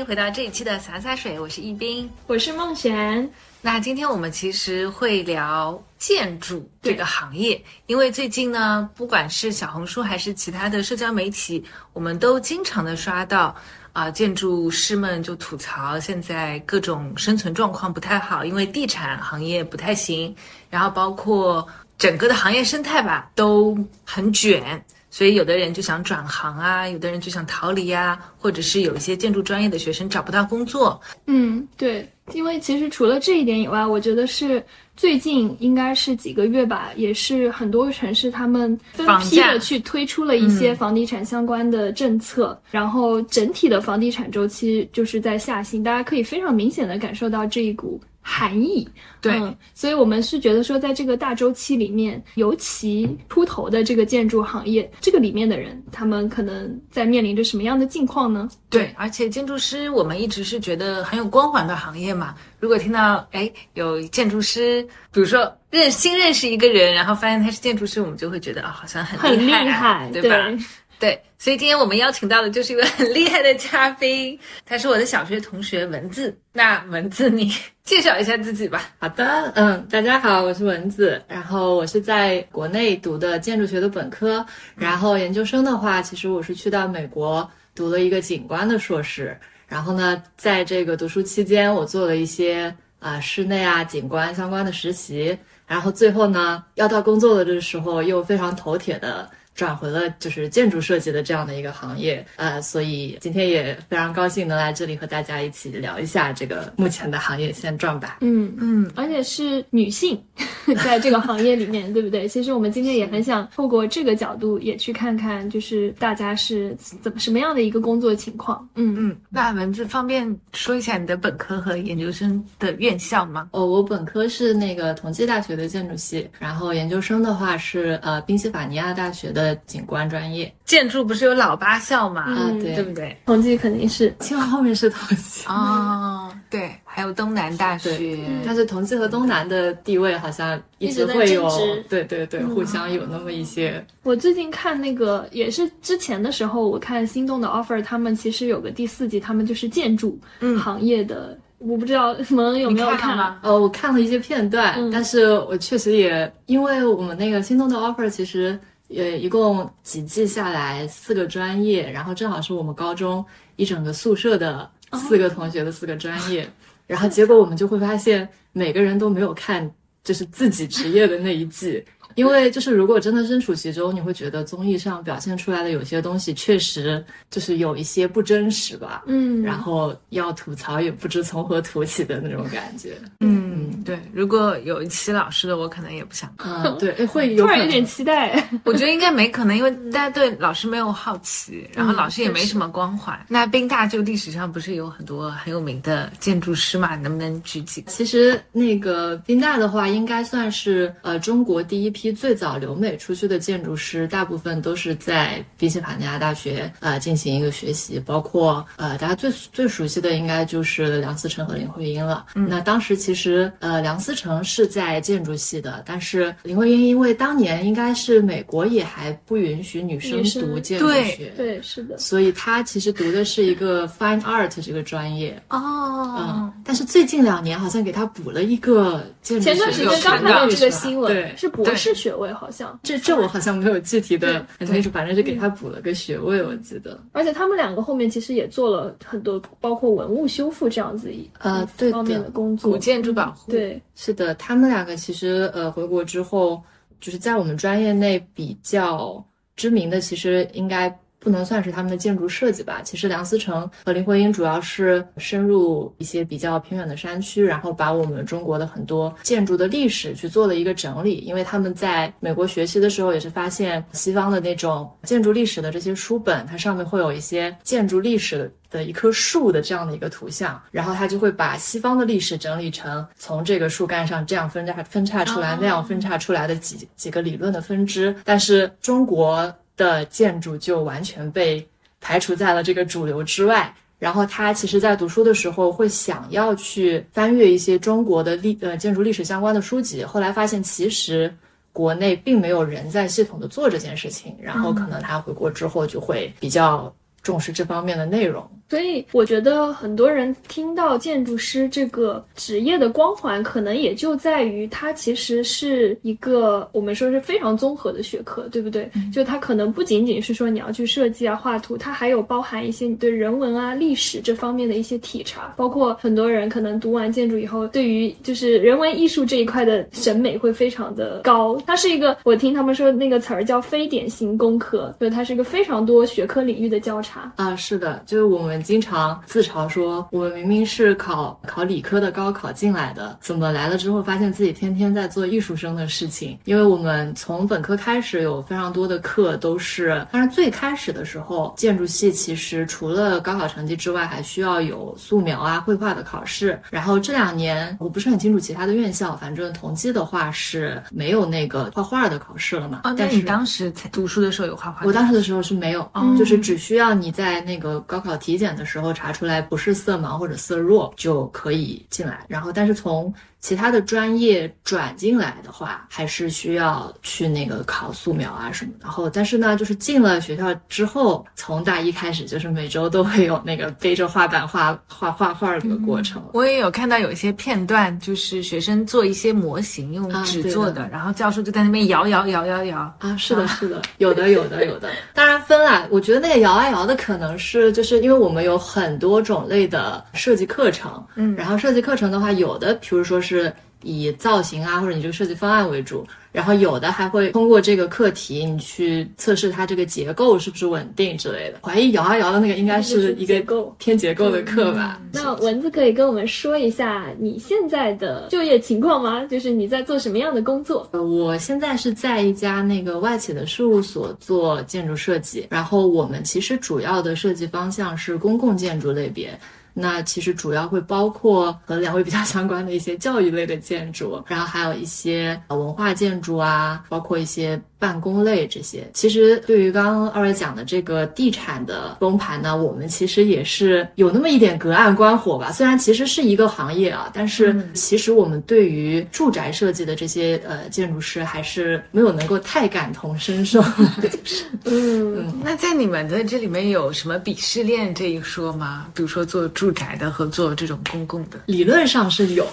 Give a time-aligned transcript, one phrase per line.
[0.00, 3.30] 迎回到这一期的洒洒水，我是易斌，我是梦璇。
[3.60, 11.62] 那今天我们其实会聊建筑这个行业，因为最近呢，不管是小红书还是其他的社交媒体，
[11.92, 13.54] 我们都经常的刷到
[13.92, 20.34] 啊、建筑师们就吐槽现在各种生存状况不太好，因为地产行业不太行，
[20.70, 23.76] 然后包括整个的行业生态吧都
[24.06, 24.82] 很卷。
[25.10, 31.00] 所以有的人就想转行啊，有的人就想逃离啊，或者是有一些建筑专业的学生找不到工作。
[31.26, 34.64] 嗯，对，因为其实除了这一点以外，我觉得是
[34.96, 48.88] 最近应该是几个月吧，也是很多城市他们分批的去推出了一些房地产相关的政策，然后整体的房地产周期就是在下行，大家可以非常明显的感受到这一股寒意。
[49.20, 58.48] 对嗯，所以我们是觉得说，在这个大周期里面，尤其出头的这个建筑行业，这个里面的人，他们可能在面临着什么样的境况呢？
[58.70, 62.34] 对，而且建筑师我们一直是觉得很有光环的行业嘛。
[62.60, 64.82] 如果听到哎有建筑师，
[65.12, 70.28] 比如说认新认识一个人，然后发现他是建筑师，我们就会觉得啊、好像很很厉厉害对吧？
[70.28, 70.58] 对，
[71.00, 76.36] 对所以今天我们邀请到的就是一位很厉害的嘉宾，他是我的小学同学文字。
[76.52, 77.50] 那文字，你
[77.82, 78.90] 介绍一下自己吧。
[78.98, 84.44] 好的，嗯，大家好，我是蚊子，然后我是在国内读的建筑学的本科，
[84.76, 89.34] 然后研究生的话，其实我是去到美国读了一个景观的硕士，
[89.66, 95.34] 然后呢，在这个读书期间，我做了一些啊、室内啊景观相关的实习，
[95.66, 99.26] 然后最后呢，要到工作的这时候，又非常头铁的。
[99.54, 108.18] 转回了就是建筑设计的这样的一个行业，呃，所以今天也非常高兴能来这里和大家一起聊一下这个目前的行业现状吧。
[108.20, 110.18] 嗯，嗯，而且是女性，
[110.84, 112.26] 在这个行业里面， 对不对？
[112.26, 118.66] 其实我们今天也很想透过这个角度，也去看看，就是大家是怎么什么样的一个工作情况。
[118.76, 123.48] 嗯嗯，那文字方便说一下你的本科和研究生的院校吗？
[123.52, 130.52] 哦，我本科是那个同济大学的建筑系，然后研究生的话是呃宾夕法尼亚大学的景观专业。
[130.64, 132.22] 建筑不是有老八校嘛？
[132.22, 133.16] 啊，嗯对对不对？
[133.26, 137.96] 同济肯定是清华后面是同济，啊，对，还有东南大学。
[137.96, 141.48] 对，但是同济和东南的地位好像一直会有
[141.88, 143.84] 对对对，互相有那么一些。
[144.04, 150.18] 我最近看那个，也是之前的时候，我看心动的 offer，他们其实有个第四季，他们就是建筑
[150.62, 153.36] 行业的，我不知道蒙恩有没有看？
[153.42, 158.58] 呃，我看了一些片段，嗯但是我确实也因为我们那个心动的 offer 其实
[158.96, 163.24] 呃一共几季下来四个专业，然后正好是我们高中
[163.56, 166.48] 一整个宿舍的四个同学的四个专业，
[166.86, 169.70] 然后结果我们就会发现每个人都没有看
[170.02, 171.84] 就是自己职业的那一季。
[172.14, 182.96] 因为就是如果真的身处其中，你会觉得综艺上表现出来的有些东西确实就是有一些不真实吧，嗯，然后要吐槽也不知从何吐起的那种感觉。
[183.20, 186.62] 嗯，对，如果有一期老师的，我可能也不想看。
[186.64, 188.48] 嗯，对，会 有突然有点期待。
[188.64, 193.18] 我觉得应该没可能，因为大家对老师没有好奇，然后老师也没什么光环。
[193.28, 196.96] 那宾大就历史上不是有很多很有名的建筑师嘛？
[196.96, 197.90] 能不能举几个？
[197.90, 212.26] 其实那个宾大的话，应该算是呃中国第一批最早留美出去的建筑师，大部分都是在宾夕法尼亚大学呃进行一个学习，包括呃大家最最熟悉的应该就是梁思成和林徽因了。
[212.32, 221.32] 那当时其实呃梁思成是在建筑系的，但是林徽因因为当年应该是美国也还不允许女生读建筑学。
[221.36, 236.98] 对，是的，所以她其实读的是一个 fine art 这个专业，哦嗯，但是最近两年好像给他补了一个建筑学前段时有间刚看到这个新闻，对，是博士学位好像，这这我好像没有具体的很清楚，反正是给他补了个学位，我记得。
[237.12, 246.62] 而且他们两个后面其实也做了很多，包括文物修复这样子一呃对方面的工作，古建筑保护。，对，是的，他们两个其实呃回国之后，
[247.00, 249.24] 就是在我们专业内比较
[249.56, 250.94] 知名的，其实应该。
[251.20, 252.80] 不能算是他们的建筑设计吧。
[252.82, 261.18] 其实梁思成和林徽因主要是深入一些比较偏远的山区，然后把我们中国的很多建筑的历史去做了一个整理。
[261.18, 268.50] 因为他们在美国学习的时候，也是发现西方的那种建筑历史的这些书本，它上面会有一些建筑历史的。
[268.86, 278.14] 一棵树的这样的一个图像，然后他就会把西方的历史整理成从这个树干上这样分叉分叉出来，那样分叉出来的几几个理论的分支。
[278.24, 281.66] 但是中国的建筑就完全被
[282.02, 283.74] 排除在了这个主流之外。
[283.98, 291.34] 然后他其实，在读书的时候会想要去翻阅一些中国的历呃建筑历史相关的书籍，后来发现其实
[291.72, 294.34] 国内并没有人在系统的做这件事情。
[294.40, 298.46] 然后可能他回国之后就会比较重视这方面的内容。
[298.70, 308.88] 所以我觉得很多人听到建筑师这个职业的光环，可能也就在于它其实是一个我们说是非常综合的学科，对不对？
[309.12, 321.60] 就它可能不仅仅是说你要去设计啊、画图，它还有包含一些你对人文啊、历史这方面的一些体察，包括很多人可能读完建筑以后，对于就是人文艺术这一块的审美会非常的高。
[321.66, 327.56] 它是一个，我听他们说那个词儿叫非典型工科，就它是一个非常多学科领域的交叉啊。
[327.56, 336.38] 是的，就是我们经常自嘲说，我们明明是考考理科的高考进来的，怎么来了之后发现自己天天在做艺术生的事情？
[336.44, 346.60] 因为我们从本科开始有非常多的课都是，当然最开始的时候，建筑系其实除了高考成绩之外，还需要有素描啊、绘画的考试。
[346.70, 352.80] 然后这两年我不是很清楚其他的院校，反正同济的话是没有那个画画的考试了嘛。
[352.84, 354.86] 哦，但是你当时读书的时候有画画？
[354.86, 362.24] 我当时的时候是没有，就是只需要你在那个高考体检的时候查出来不是色盲或者色弱就可以进来。
[362.28, 368.72] 然后，但是从其他的专业转进来的话，还是需要去那个考素描啊什么。
[368.80, 376.22] 然后，但是呢，就是进了学校之后，从大一开始，就是每周都会有那个背着画板画画画画的个过程。
[376.34, 384.90] 我也有看到有一些片段，就是学生做一些模型，用纸做的，然后教授就在那边摇摇摇摇摇啊，是的，是的，有的，有的，有的。
[385.14, 393.29] 当然分啦，我觉得那个摇啊摇的可能是就是因为我们有很多种类的设计课程，嗯，然后设计课程的话，有的比如说是。
[393.36, 396.06] 是以造型啊，或者你这个设计方案为主。
[396.32, 401.58] 然后有的还会通过这个课题，你去测试它这个结构是不是稳定之类的。
[401.60, 403.40] 怀疑摇啊摇的那个应该是一个
[403.78, 405.00] 偏结构的课吧？
[405.12, 409.24] 那蚊子可以跟我们说一下你现在的就业情况吗？
[409.24, 410.88] 就是你在做什么样的工作？
[410.92, 419.36] 呃，我现在是在一家那个外企的事务所做建筑设计，然后我们其实主要的设计方向是公共建筑类别。
[419.72, 427.60] 那其实主要会包括和两位比较相关的一些教育类的建筑，然后还有一些文化建筑啊，包括一些。
[427.80, 435.50] 办公类这些，其实对于刚刚二位讲的这个地产的崩盘呢，我们其实也是有那么一点隔岸观火吧。
[435.50, 443.64] 虽然其实是一个行业啊，但是其实我们对于住宅设计的这些呃建筑师还是没有能够太感同身受。
[444.66, 448.88] 嗯，那在你们的这里面有什么鄙视链这一说吗？
[448.94, 452.46] 比如说做住宅的和做这种公共的，理论上是有。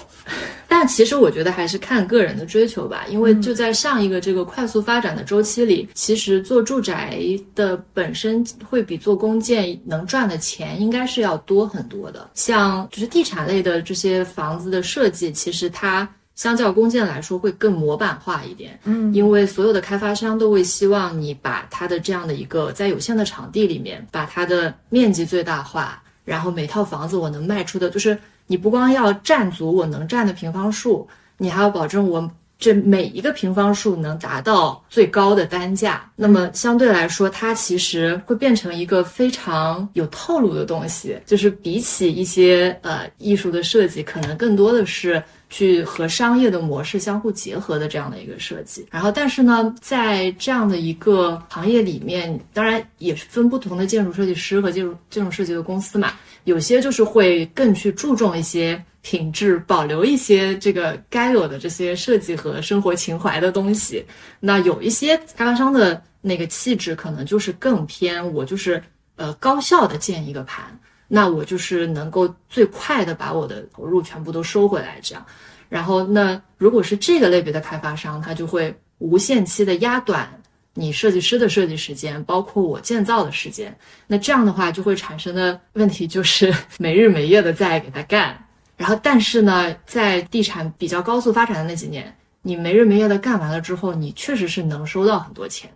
[0.69, 7.19] 但其实我觉得还是看个人的追求吧，因为就在上一个这个快速发展的周期里，其实做住宅
[7.55, 12.29] 的本身会比做公建能赚的钱应该是要多很多的。
[12.35, 18.79] 像就是地产类的这些房子的设计，其实它相较公建来说会更模板化一点。
[18.83, 28.17] 嗯，因为所有的开发商都会希望你把它的这样的一个在有限的场地里面，把它的面积最大化，然后每套房子我能卖出的就是。
[28.49, 31.05] 你不光要占足我能占的平方数，
[31.37, 36.09] 你还要保证我这每一个平方数能达到最高的单价。
[36.15, 48.85] 那么相对来说，它其实会变成一个非常有套路的东西，就是比起一些呃艺术的设计，可能更多的是去和商业的模式相互结合的这样的一个设计。
[48.89, 56.13] 然后，但是呢，在这样的一个行业里面，当然也是分不同的建筑设计师和建筑建筑设计的公司嘛。
[56.45, 64.05] 有些就是会更去注重一些品质，保留一些这个该有的这些设计和生活情怀的东西。
[64.41, 68.83] 那有一些开发商的那个气质，可能就是更偏我就是
[69.15, 75.25] 呃高效的建一个盘，那我就是能够最快的把我的投入全部都收回来，这样。
[75.69, 80.29] 然后那如果是这个类别的开发商，他就会无限期的压短。
[80.73, 83.73] 你设计师的设计时间，包括我建造的时间，
[84.05, 88.37] 那这样的话就会产生的问题就是 没日没夜的在给他干。
[88.77, 95.69] 然后，但是呢，在地产比较高速发展的那几年，你没日没夜的干完了之后，你确实是能收到很多钱。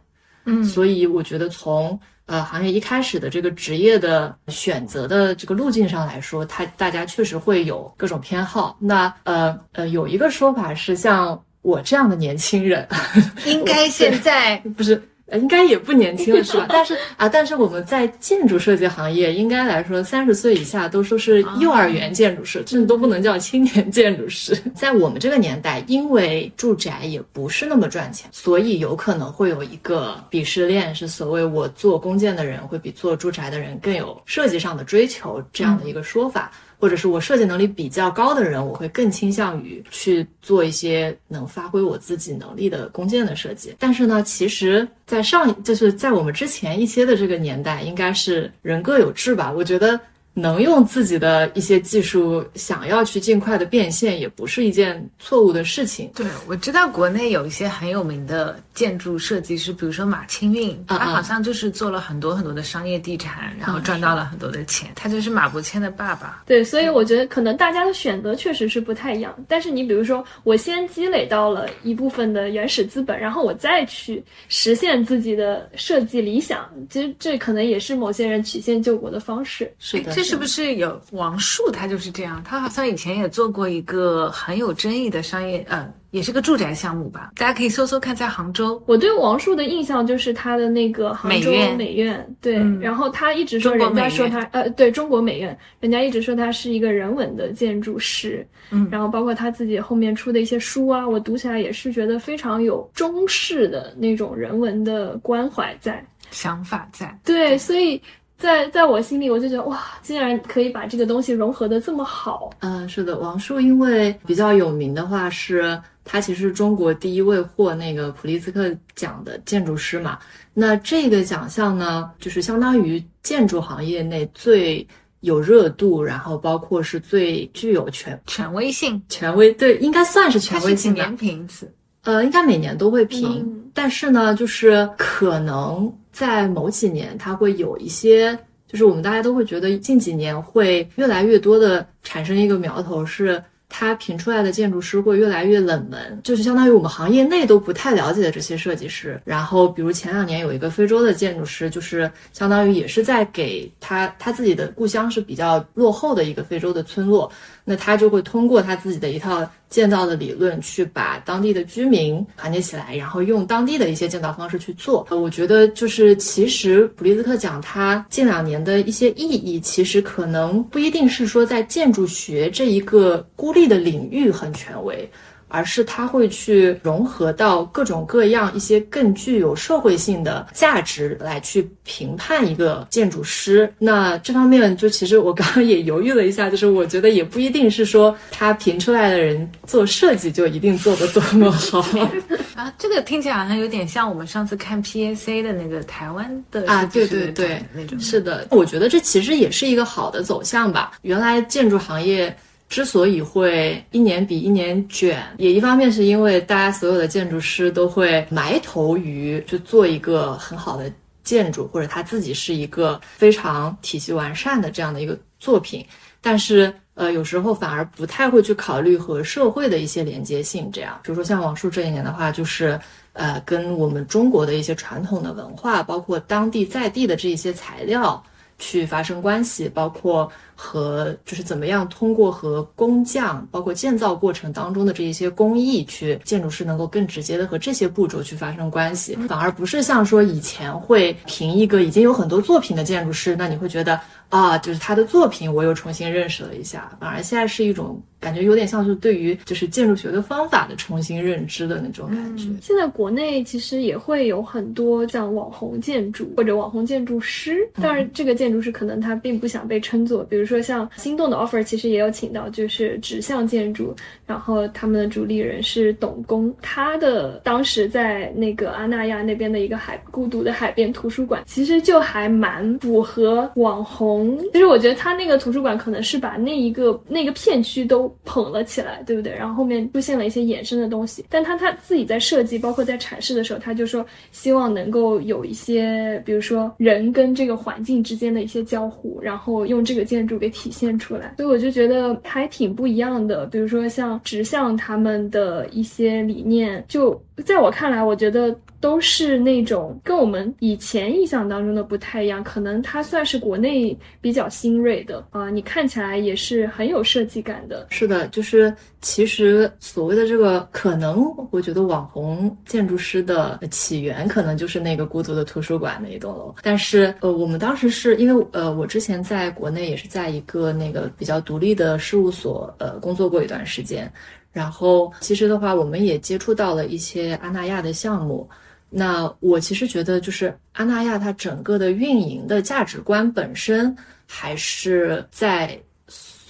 [0.45, 8.77] 嗯，所以我觉得从呃行业一开始的这个职业的选择的这个路径上来说，他大家确实会有各种偏好。
[8.79, 11.43] 那呃呃，有一个说法是像。
[11.63, 12.87] 我这样的年轻人，
[13.45, 14.99] 应该现在不是，
[15.33, 16.65] 应该也不年轻了，是吧？
[16.69, 24.55] 但是啊，但是我们在建筑设计行业，应该来说，三十岁以下都说是幼儿园建筑师，甚至都不能叫青年建筑师。
[24.75, 36.51] 在我们这个年代，因为住宅也不是那么赚钱，所以有可能会有一个鄙视链，是所谓我做公建的人会比做住宅的人更有设计上的追求这样的一个说法。
[36.81, 43.75] 或者是我设计能力比较高的人，我会更倾向于去做一些能发挥我自己能力的弓箭的设计。
[43.77, 49.53] 但是呢，其实，在上就是在我们之前一些的这个年代，应该是人各有志吧。
[49.55, 49.99] 我觉得
[50.33, 56.09] 能用自己的一些技术想要去尽快的变现，也不是一件错误的事情。
[56.15, 64.89] 对，我知道国内有一些很有名的建筑设计师，比如说马清运，他好像就是做了很多很多的商业地产，然后赚到了很多的钱。
[64.95, 66.43] 他就是马伯骞的爸爸。
[66.45, 69.35] 对，所以我觉得可能大家的选择确实是不太一样。
[69.49, 79.69] 但是你比如说，我先积累到了一部分的原始资本，然后我再去实现自己的设计理想，其实这可能也是某些人曲线救国的方式。
[79.77, 80.20] 是的。
[80.21, 81.71] 这是不是有王树？
[81.71, 82.39] 他就是这样。
[82.45, 87.31] 他好像以前也做过一个很有争议的商业，呃，也是个住宅项目吧？
[87.35, 88.79] 大家可以搜搜看，在杭州。
[88.85, 92.53] 我对王树的印象就是他的那个杭州美院，对。
[92.79, 98.47] 然后他一直说人家说他，呃，对中国美院，人家一直说他是一个人文的建筑师。
[98.69, 98.87] 嗯。
[98.91, 107.19] 然后包括他自己后面出的一些书啊，我读起来也是觉得非常有中式的那种人文的关怀在，想法在。
[107.25, 107.99] 对，所以。
[108.41, 112.49] 在在我心里，我就觉得哇，竟然可以把这个东西融合的这么好。
[112.59, 120.17] 嗯，是的，王树因为比较有名的话，是他其实是中国第一位获那个普利兹克奖的建筑师嘛。
[120.55, 124.85] 那这个奖项呢，就是相当于建筑行业内最
[125.19, 131.03] 有热度，然后包括是最具有权权威性、权威对，应该算是权威性的。
[131.03, 131.71] 年评一次？
[132.03, 135.91] 呃，应该每年都会评，但是呢，就是可能。
[136.13, 149.19] 在某几年，它会有一些，就是我们大家都会觉得近几年会越来越多的产生一个苗头，是它评出来的建筑师会越来越冷门，就是相当于我们行业内都不太了解的这些设计师。
[149.23, 157.31] 然后，比如前两年有一个非洲的建筑师，就是相当于也是在给他他自己的故乡是比较落后的一个非洲的村落，
[157.63, 159.49] 那他就会通过他自己的一套。
[159.71, 165.07] 建造的理论去把当地的居民团结起来，然后用当地的一些建造方式去做。
[165.09, 175.09] 呃，我觉得就是其实普利兹克奖它近两年的一些意义，其实可能不一定是说在建筑学这一个孤立的领域很权威。
[175.51, 183.71] 而是它会去融合到各种各样一些更具有社会性的价值来去评判一个建筑师。
[183.77, 191.79] 那这方面就其实我刚刚也犹豫了一下，就是我觉得也不一定是说他评出来的人做设计就一定做得多么好
[192.55, 192.73] 啊。
[192.77, 198.47] 这个听起来好像有点像我们上次看 PAC 的那个台湾的啊，对对对，那种是的。
[198.51, 200.93] 我觉得这其实也是一个好的走向吧。
[201.01, 202.35] 原来建筑行业。
[202.71, 210.89] 之所以会一年比一年卷，也一方面是因为大家所有的建筑师都会埋头于就做一个很好的
[211.21, 215.85] 建筑，或者他自己是一个非常体系完善的这样的一个作品，
[216.21, 220.69] 但是呃有时候反而不太会去考虑和社会的一些连接性。
[220.71, 222.79] 这样，比如说像王树这一年的话，就是
[223.11, 228.23] 呃跟我们中国的一些传统的文化，包括当地在地的这一些材料
[228.61, 230.31] 去发生关系，包括。
[230.63, 243.99] 和就是怎么样通过和工匠，包括建造过程当中的这一些工艺，去建筑师能够更直接的和这些步骤去发生关系，反而不是像说以前会评一个已经有很多作品的建筑师，那你会觉得
[244.29, 252.45] 啊，就是他的作品我又重新认识了一下，反而现在是一种感觉有点像是对于就是建筑学的方法的重新认知的那种感觉。
[252.61, 260.51] 现在国内其实也会有很多像网红建筑或者网红建筑师，但是这个建筑师可能他并不想被称作，比如说。
[260.51, 274.37] 说像心动的 offer 其实也有请到，就是指向建筑，然后他们的主理人是董工，他的当时在那个阿那亚那边的一个海孤独的海边图书馆，其实就还蛮符合网红。
[274.51, 279.31] 其实我觉得他那个图书馆可能是把那一个那个片区都捧了起来，对不对？
[279.31, 290.41] 然后后面出现了一些衍生的东西，但他他自己在设计，包括在阐释的时候，他就说希望能够有一些，比如说人跟这个环境之间的一些交互，然后用这个建筑。
[290.41, 293.45] 给体现出来，所以我就觉得还挺不一样的。
[293.45, 298.55] 比如说像直向他们的一些理念，就在我看来，我觉得。
[298.81, 305.51] 都是那种跟我们以前印象当中的不太一样，可能它算是国内比较新锐的啊。
[305.51, 307.85] 你看起来也是很有设计感的。
[307.91, 316.55] 是的，就是其实所谓的这个，可能我觉得网红建筑师的起源可能就是那个孤独的图书馆那一栋楼。
[316.63, 324.11] 但是呃，我们当时是因为呃，我之前在国内也是在一个那个比较独立的事务所呃工作过一段时间，
[324.51, 328.49] 然后其实的话，我们也接触到了一些阿那亚的项目。
[328.89, 333.95] 那我其实觉得，就是阿那亚它整个的运营的价值观本身，
[334.27, 335.81] 还是在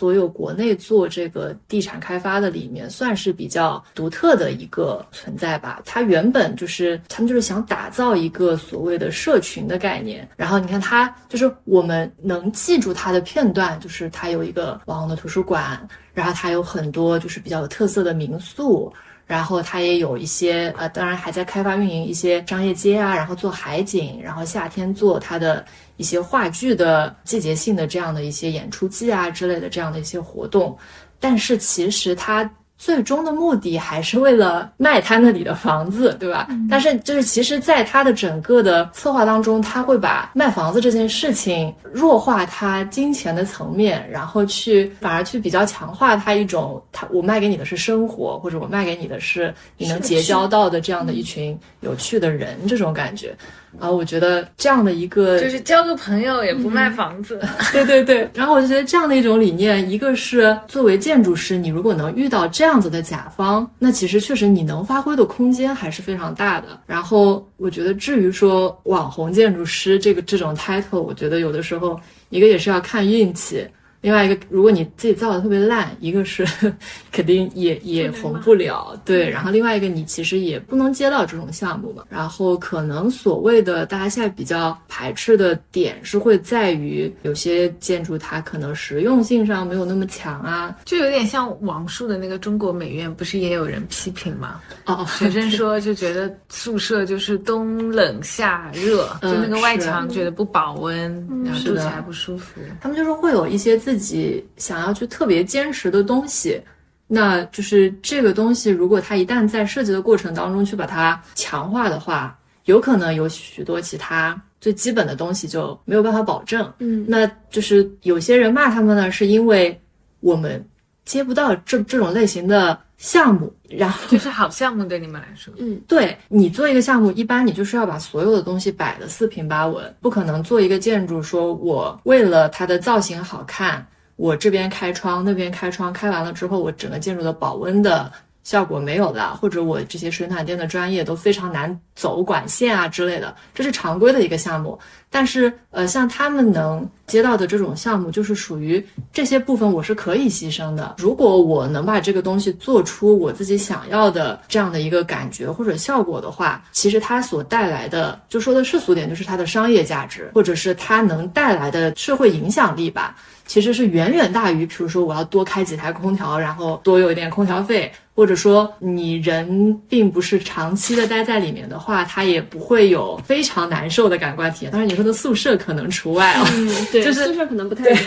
[0.01, 5.79] 所有国内做这个地产开发的里面，算是比较独特的一个存在吧。
[5.85, 10.27] 它原本就是他们就是想打造一个所谓的社群的概念。
[10.35, 18.91] 然后你看，它就是我们能记住它的片段，就是它有一个网红的图书馆，然后它有很多就是比较有特色的民宿。
[19.27, 25.63] 然后它也有一些呃，当然还在开发运营一些商业街啊，然后做海景，然后夏天做它的
[25.97, 30.77] 一些话剧的季节性的这样的一些演出季啊之类的这样的一些活动。
[31.19, 32.49] 但是其实它。
[32.83, 36.47] 最终的目的还是为了卖他那里的房子，对吧？
[36.67, 53.37] 但是就是其实，在他的整个的策划当中，他会把卖房子这件事情弱化他金钱的层面，然后去反而去比较强化他一种，他我卖给你的是生活，或者我卖给你的是你能结交到的这样的一群有趣的人，这种感觉。
[53.79, 57.39] 啊，我觉得这样的一个就是交个朋友也不卖房子，
[57.71, 58.29] 对对对。
[58.35, 66.67] 然后我就觉得这样的一种理念，一个是作为建筑师，你如果能遇到这样子的甲方，那其实确实你能发挥的空间还是非常大的。
[66.85, 71.99] 然后我觉得至于说网红建筑师这个这种 title，我觉得有的时候
[72.29, 73.65] 一个也是要看运气。
[74.01, 76.45] 另外一个，如果你自己造的特别烂，一个是
[77.11, 79.29] 肯定也也红不了，对。
[79.29, 82.03] 然后另外一个，你其实也不能接到这种项目嘛。
[82.09, 94.59] 然后可能所谓的大家现在比较排斥的点是会在于有些建筑它可能实用性上没有那么强啊，就有点像王树的那个中国美院，不是也有人批评吗？
[94.85, 101.11] 哦，学生说就觉得宿舍就是冬冷夏热，就那个外墙觉得不保温，
[101.45, 102.59] 然后住起来不舒服。
[102.81, 106.61] 他们就是会有一些自自己想要去特别坚持的东西，
[107.07, 116.71] 那就是这个东西，如果它一旦在设计的过程当中去把它强化的话，有可能有许多其他最基本的东西就没有办法保证。
[116.79, 119.77] 嗯，那就是有些人骂他们呢，是因为
[120.21, 120.65] 我们
[121.03, 122.79] 接不到这这种类型的。
[123.01, 133.83] 项目，然后 就是好项目对你们来说，嗯，对你做一个项目，一般你就是要把所有的东西摆的四平八稳，不可能做一个建筑，说我为了它的造型好看，
[134.17, 138.11] 我这边开窗，那边开窗，开完了之后，我整个建筑的保温的。
[138.43, 144.77] 效果没有了，或者我这些水暖电的专业都非常难走管线啊之类的，这是常规的一个项目。
[145.13, 150.95] 但是，呃，像他们能接到的这种项目，就是属于这些部分我是可以牺牲的。
[150.97, 163.17] 如果我能把这个东西做出我自己想要的这样的一个感觉或者效果的话，其实它所带来的，就说的世俗点，就是它的商业价值，或者是它能带来的社会影响力吧。
[163.45, 174.71] 其实是远远大于，比如说我要多开几台空调，然后多有一点空调费，或者说你人并不是长期的待在里面的话，它也不会有非常难受的感官体验。
[174.71, 178.03] 当然你说的宿舍可能除外啊，嗯对，就是宿舍可能不太一样。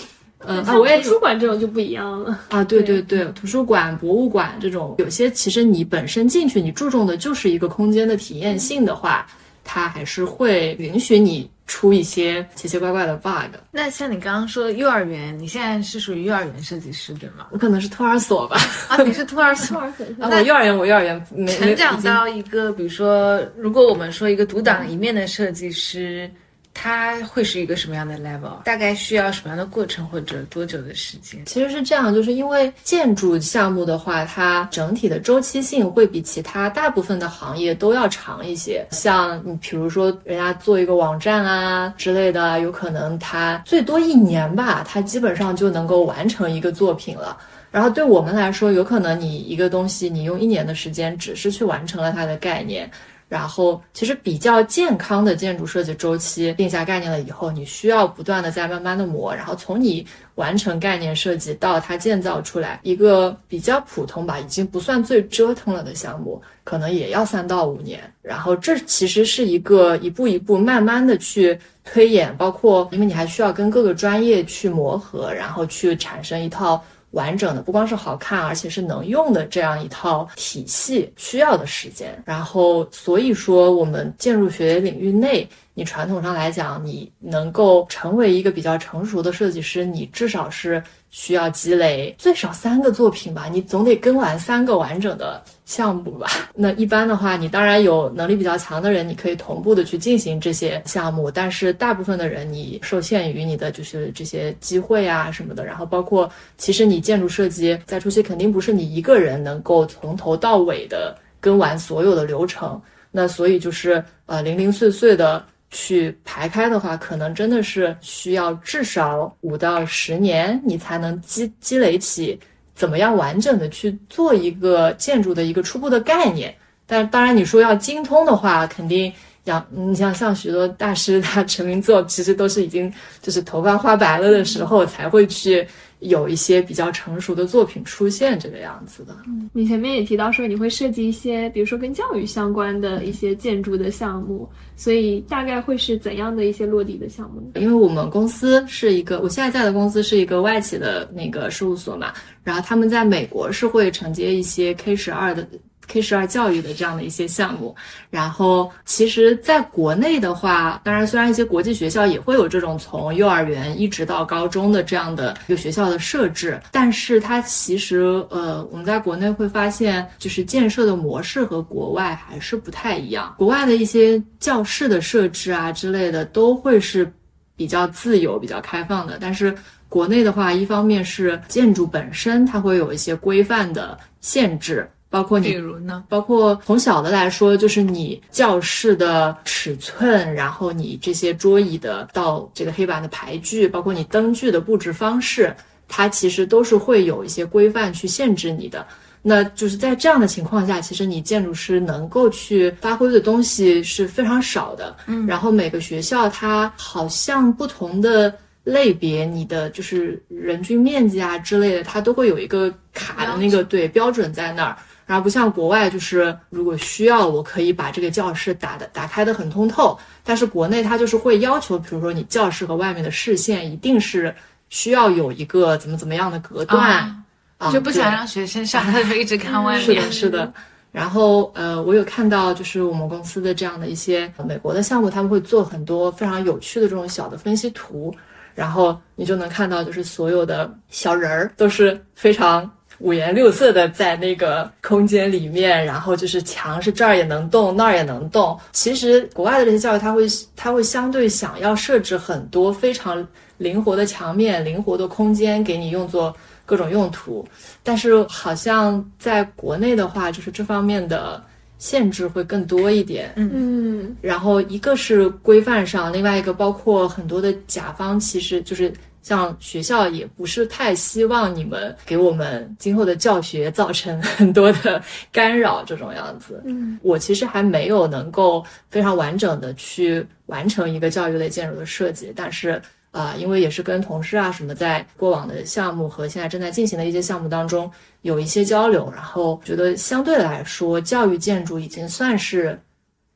[0.46, 9.26] 嗯，啊，我也图书馆这种就不一样了啊，对对对，图书馆、博物馆这种，有些其实你本身进去，你注重的就是一个空间的体验性的话，
[9.64, 11.50] 它还是会允许你。
[11.64, 13.56] 出一些奇奇怪怪的 bug。
[13.70, 17.46] 那像你刚刚说幼儿园，你现在是属于幼儿园设计师对吗？
[17.50, 18.58] 我可能是托儿所吧。
[18.88, 19.78] 啊，你是托儿所。
[20.20, 26.30] 啊，我幼儿园，我幼儿园没成长到一个，比如说，如果我们说一个独当一面的设计师。
[26.74, 28.62] 它会是一个什么样的 level？
[28.64, 31.44] 大概需要什么样的过程或者多久的时间？
[31.46, 38.86] 其实是这样，就是因为建筑项目的话，它整体的周期性会比其他大部分的行业都要长一些。
[38.90, 47.36] 像你比如说，人家做一个网站啊之类的，有可能它最多一年吧，它基本上就能够完成一个作品了。
[47.70, 52.90] 然后对我们来说，有可能你一个东西，你用一年的时间，只是去完成了它的概念。
[53.32, 59.34] 然后，其实比较健康的建筑设计周期定下概念了以后，你需要不断的在慢慢的磨。
[59.34, 68.00] 然后从你完成概念设计到它建造出来，一个比较普通吧，已经不算最折腾了的项目，可能也要三到五年。
[68.20, 76.84] 然后这其实是一个一步一步慢慢的去推演，包括因为你还需要跟各个专业去磨合，然后去产生一套。
[77.12, 82.22] 完整的不光是好看，而且是能用的这样一套体系需要的时间。
[82.26, 90.82] 然后，所以说我们建筑学领域内，你传统上来讲，你能够成为一个比较成熟的设计师，你至少是。
[91.12, 96.26] 需要积累最少三个作品吧，你总得跟完三个完整的项目吧。
[96.56, 101.30] 那一般的话，你当然有能力比较强的人，你可以同步的去进行这些项目。
[101.30, 105.66] 但是大部分的人，你受限于你的就是这些机会啊什么的。
[105.66, 112.80] 然后包括，其实你建筑设计在初期肯定不是你一个人能够从头到尾的跟完所有的流程。
[113.10, 115.44] 那所以就是呃零零碎碎的。
[115.72, 122.38] 去排开的话，可能真的是需要至少五到十年，你才能积积累起
[122.74, 126.54] 怎么样完整的去做一个建筑的一个初步的概念。
[126.86, 129.12] 但当然，你说要精通的话，肯定
[129.44, 135.66] 要你像像许多大师，他成名作其实都是已经就是头发花白了的时候才会去。
[136.02, 139.16] 有一些比较成熟的作品出现这个样子的。
[139.26, 147.50] 嗯，你前面也提到说你会设计一些，比如说跟教育相关的一些建筑的项目，所以大概会是怎样的一些落地的项目？
[147.54, 152.12] 因为我们公司是一个，我现在在的公司是一个外企的那个事务所嘛，
[152.42, 155.46] 然后他们在美国是会承接一些 K 十二的。
[155.92, 157.76] K 十二教育的这样的一些项目，
[158.08, 173.34] 然后其实在国内的话，当然虽然一些国际学校也会有这种从幼儿园一直到高中的这样的一个学校的设置，但是它其实呃，我们在国内会发现，就是建设的模式和国外还是不太一样。
[173.36, 177.12] 国外的一些教室的设置啊之类的，都会是
[177.54, 179.54] 比较自由、比较开放的，但是
[179.90, 184.88] 国内的话，一方面是建筑本身它会有一些规范的限制。
[185.12, 186.02] 包括你，比如呢？
[186.08, 195.54] 包括从小的来说，就是你教室的尺寸，然后你这些桌椅的到这个黑板的排距，包括你灯具的布置方式，
[195.86, 198.86] 它其实都是会有一些规范去限制你的。
[199.20, 204.96] 那就是在这样的情况下，其实你建筑师能够去发挥的东西是非常少的。
[205.06, 214.76] 嗯，然后每个学校它好像不同的类别，你的就是人均面积啊之类的，它都会有一个卡的那个对标准在那儿。
[215.12, 219.98] 然后不像国外，就是如果需要，我可以把这个教室打的打开的很通透。
[220.24, 224.34] 但是国内它就是会要求，比如说你教室和外面的视线一定是
[224.70, 227.24] 需要有一个怎么怎么样的隔断，
[227.70, 229.84] 就不想让学生上课的时候一直看外面。
[229.84, 230.50] 是的，是的。
[230.90, 238.14] 然后呃，我有看到就是我们公司的这样的一些美国的项目，他们会做很多非常有趣的这种小的分析图，
[238.54, 242.70] 然后你就能看到就是所有的小人儿都是非常。
[243.02, 248.56] 五颜六色的在那个空间里面，然后就是墙是这儿也能动，那儿也能动。
[248.70, 253.26] 其实国外的这些教育，它会它会相对想要设置很多非常
[253.58, 256.32] 灵活的墙面、灵活的空间给你用作
[256.64, 257.44] 各种用途。
[257.82, 261.42] 但是好像在国内的话，就是这方面的
[261.78, 263.32] 限制会更多一点。
[263.34, 268.92] 嗯，然后一个是规范上，另外一个包括很多的甲方，其实就是。
[269.22, 276.60] 像学校也不是太希望你们给我们今后的教学造成很多的干扰，这种样子。
[276.64, 282.82] 嗯，我其实还没有能够非常完整的去完成一个教育类建筑的设计，但是
[283.12, 287.90] 啊，因为也是跟同事啊什么在过往的项目和现在正在进行的一些项目当中
[288.22, 292.78] 有一些交流，然后觉得相对来说，教育建筑已经算是。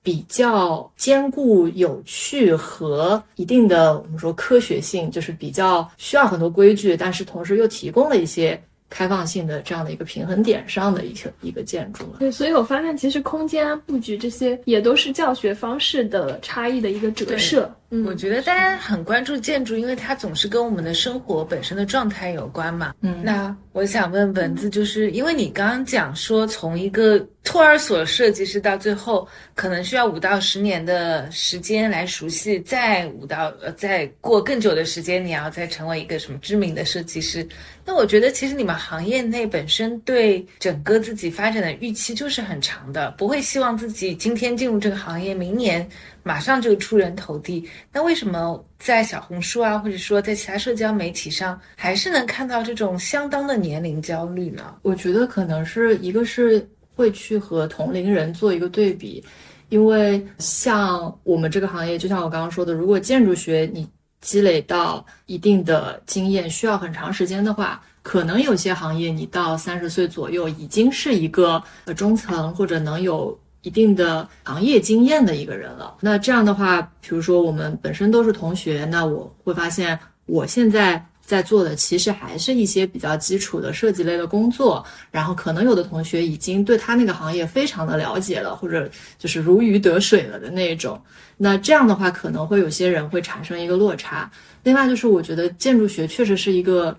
[0.07, 12.19] 比较坚固有趣和一定的我们说科学性，就是比较需要很多规矩，但是同时又提供了一些开放性的这样的一个平衡点上的一个一个建筑了。
[12.21, 17.69] 对，所以我发现其实空间布局这些也都是教学方式的差异的一个折射。
[17.91, 22.93] 嗯，我觉得大家很关注建筑，因为它总是跟我们的生活本身的状态有关嘛。
[23.01, 37.47] 嗯，那我想问文字，就是因为你刚刚讲说，从一个托儿所设计师到最后，可能需要五到十年的时间来熟悉，再五到呃再过更久的时间，你要再成为一个什么知名的设计师。
[37.85, 45.89] 那我觉得其实你们行业内本身对整个自己发展的预期就是很长的，不会希望自己今天进入这个行业，明年。
[46.27, 54.75] 马上就出人头地，那为什么在小红书啊，或者说在其他社交媒体上，还是能看到这种相当的年龄焦虑呢？
[54.83, 59.23] 我觉得可能是一个是会去和同龄人做一个对比，
[59.69, 63.89] 因为像我们这个行业，就像我刚刚说的，如果建筑学你
[64.21, 73.39] 积累到一定的经验需要很长时间的话，可能有些行业你到三十岁左右已经是一个呃中层或者能有。
[73.67, 75.97] 一定的行业经验的一个人了。
[76.01, 84.87] 那这样的话，比如说我们本身都是同学，那我会发现我现在在做的其实还是一些比较基础的设计类的工作。
[85.11, 91.03] 然后可能有的同学已经对他那个行业非常的了解了，或者就是如鱼得水了的那种。
[91.37, 94.31] 那这样的话，可能会有些人会产生一个落差。
[94.63, 96.97] 另外就是我觉得建筑学确实是一个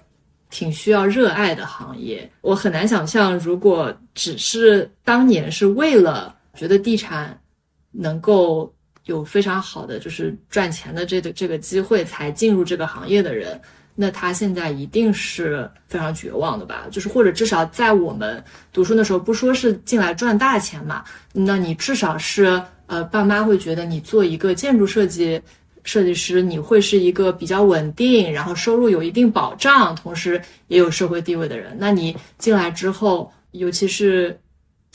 [0.49, 2.29] 挺需要热爱的行业。
[2.41, 7.39] 我很难想象，如果只是当年是为了觉得地产
[7.91, 8.73] 能够
[9.05, 13.57] 有非常好的就是赚钱的这个这个机会才进入这个行业的人，
[13.95, 16.87] 那他现在一定是非常绝望的吧？
[16.91, 18.43] 就是或者至少在我们
[18.73, 25.41] 读书的时候，不说是进来赚大钱嘛，那你至少是呃，爸妈会觉得你做一个建筑设计
[25.83, 31.75] 设计师，你会是一个比较稳定，然后收入有一定保障，同时也有社会地位的人。
[31.79, 34.37] 那你进来之后，尤其是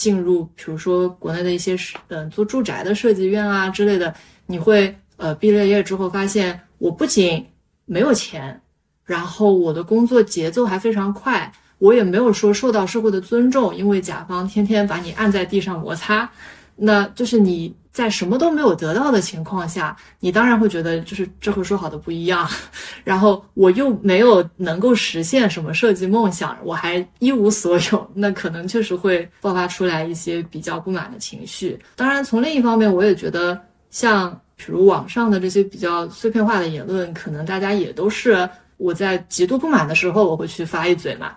[0.02, 1.76] 进入比如说国内的一些
[2.08, 4.12] 嗯做住宅的设计院啊之类的，
[4.46, 7.46] 你会呃毕了业之后发现，我不仅
[7.84, 8.60] 没有钱，
[9.04, 11.52] 然后我的工作节奏还非常快。
[11.78, 16.28] 我也没有说受到社会的尊重，因为甲方天天把你按在地上摩擦，
[16.74, 22.48] 那就是你在什么都没有得到的情况下，你当然会觉得就是这和说好的不一样。
[23.04, 31.78] 然后我又没有能够实现什么设计梦想，我还一无所有，那可能确实会爆发出来一些比较不满的情绪。
[31.94, 41.32] 当然，从另一方面，我也觉得像比如网上的这些比较碎片化的言论，可能大家也都是我在极度不满的时候，我会去发一嘴嘛。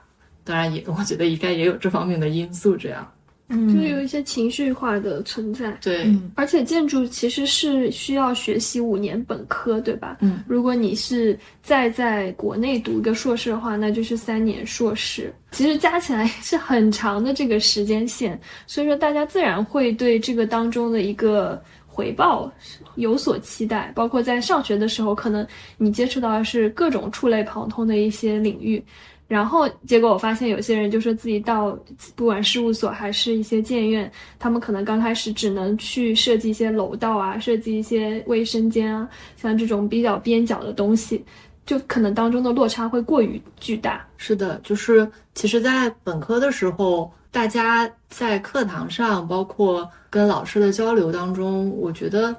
[0.46, 3.12] 当然也，我觉得应该也有这方面的因素，这样，
[3.48, 5.72] 嗯，就有一些情绪化的存在。
[5.82, 10.18] 对，而且建筑其实是需要学习五年本科，对吧？
[10.22, 22.52] 嗯，如果你是再在国内读一个硕士的话，那就是三年硕士，其实加起来是很长的这个时间线，所以说大家自然会对这个当中的一个回报
[22.96, 23.92] 有所期待。
[23.94, 25.46] 包括在上学的时候，可能
[25.78, 28.84] 你接触到的是各种触类旁通的一些领域。
[29.28, 31.78] 然后结果我发现有些人就说自己到
[32.16, 41.26] 不管事务所还是一些建院，他们可能刚开始只能去设计一些楼道啊，设计一些卫生间啊，像这种比较边角的东西，
[41.66, 44.06] 就可能当中的落差会过于巨大。
[44.18, 52.36] 是的，就是其实，在本科的时候，大家在课堂上，包括跟老师的交流当中，我觉得。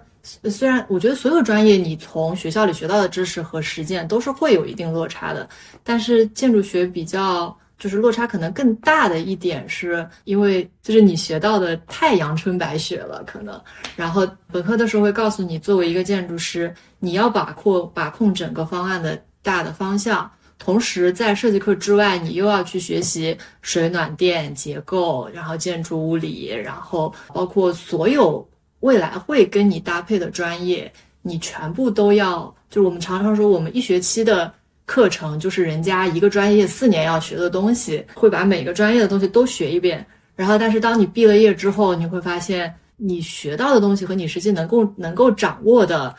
[0.51, 5.49] 虽然我觉得所有专业你从学校里学到的知识和实践都是会有一定落差的，
[5.85, 13.61] 但是建筑学比较就是落差可能更大的一点，是因为就是你学到的太阳春白雪了，可能。
[13.95, 28.45] 然后本科的时候会告诉你，作为一个建筑师，你要把控把控整个方案的大的方向，同时在设计课之外，你又要去学习水暖电结构，然后建筑物理，然后包括所有。
[28.87, 32.55] 未来会跟你搭配的专业，你全部都要。
[32.71, 34.53] 就是我们常常说，我们一学期的
[34.85, 40.07] 课程就是人家一个专业四年要学的东西，会把每个专业的东西都学一遍。
[40.37, 46.15] 然后，但是当你毕了业之后，你会发现你学到的东西和你实际能够能够掌握的，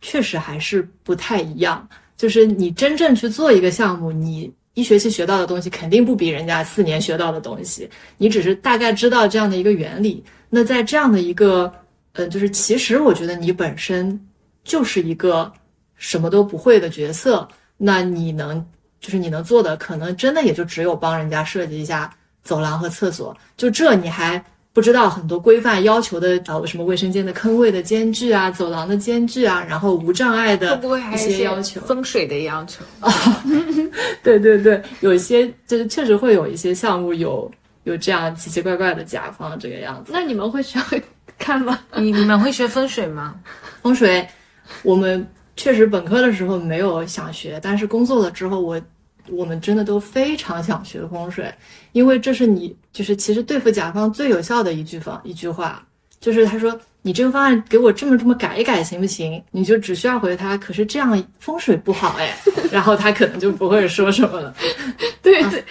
[0.00, 1.88] 确实还是不太一样。
[2.16, 7.90] 就是你真正去做一个项目，你一学期学到的东西肯定不比人家四年学到的东西。
[8.18, 10.22] 你只是大概知道这样的一个原理。
[10.48, 11.72] 那在这样的一个
[12.14, 14.18] 嗯，就是其实我觉得你本身
[14.64, 15.52] 就是一个
[15.96, 17.46] 什么都不会的角色，
[17.76, 18.64] 那你能
[19.00, 22.10] 就是你能做的，可能真的也就只有帮人家设计一下
[22.42, 30.80] 走廊和厕所，就这你还不知道很多规范要求的呃什么卫生间的坑位的间距啊，走廊的间距啊，然后无障碍的
[31.12, 32.84] 一些要求，风水的要求？
[33.00, 33.12] 啊，
[34.22, 37.50] 对对对，有一些就是确实会有一些项目有
[37.84, 40.84] 有这样奇奇怪怪的甲方这个样子，那你们会需要。
[41.38, 41.80] 看吧？
[41.96, 43.34] 你你们会学风水吗？
[43.82, 44.26] 风水，
[44.82, 48.80] 我们确实本科的时候没有想学，但是工作了之后，我
[49.28, 51.52] 我们真的都非常想学风水，
[51.92, 55.84] 因为这是你就是其实对付甲方最有效的一句方一句话，
[56.20, 56.78] 就是他说。
[57.06, 59.44] 你这个方案给我这么这么改一改行不行？
[59.50, 60.56] 你就只需要回他。
[60.56, 62.34] 可是这样风水不好哎，
[62.72, 64.54] 然后他可能就不会说什么了。
[65.20, 65.62] 对对，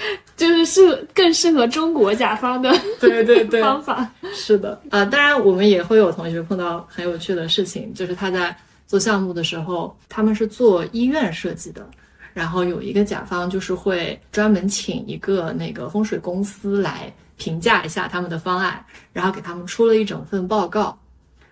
[0.44, 4.06] 就是适更适合中国甲方的对对对方法。
[4.34, 8.54] 是的啊，当然我们也会有同学碰到很有趣的事情，就是他在
[8.86, 11.88] 做项目的时候，他们是做医院设计的，
[12.34, 20.98] 然后有一个甲方就是会专门请一个那个风水公司来评价一下他们的方案，然后给他们出了一整份报告。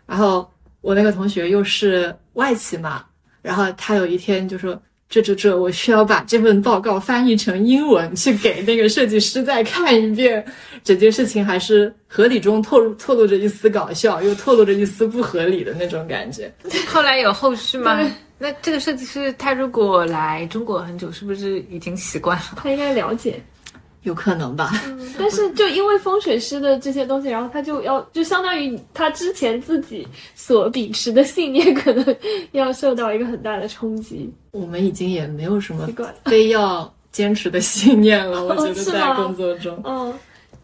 [0.05, 0.51] 然后
[0.81, 3.05] 我那个同学又是外企嘛，
[3.41, 4.77] 然后他有一天就说
[5.11, 10.43] ：“这这这，我需要把这份报告翻译成英文去给那个设计师再看一遍。”
[10.83, 16.51] 整件事情还是合理中透露透露着一丝搞笑，又透露着一丝不合理的那种感觉。
[16.87, 17.99] 后来有后续吗？
[18.39, 22.43] 那这个设计师他如果来中国很久，是不是已经习惯了？
[22.55, 23.39] 他应该了解。
[24.03, 24.71] 有可能吧，
[25.17, 32.15] 但是就因为风水师的这些东西，然后他就要就相当于他之前自己所秉持的信念，可能
[32.51, 34.27] 要受到一个很大的冲击。
[34.51, 35.87] 我们已经也没有什么
[36.25, 40.11] 非要坚持的信念了， 我觉得在工作中，嗯，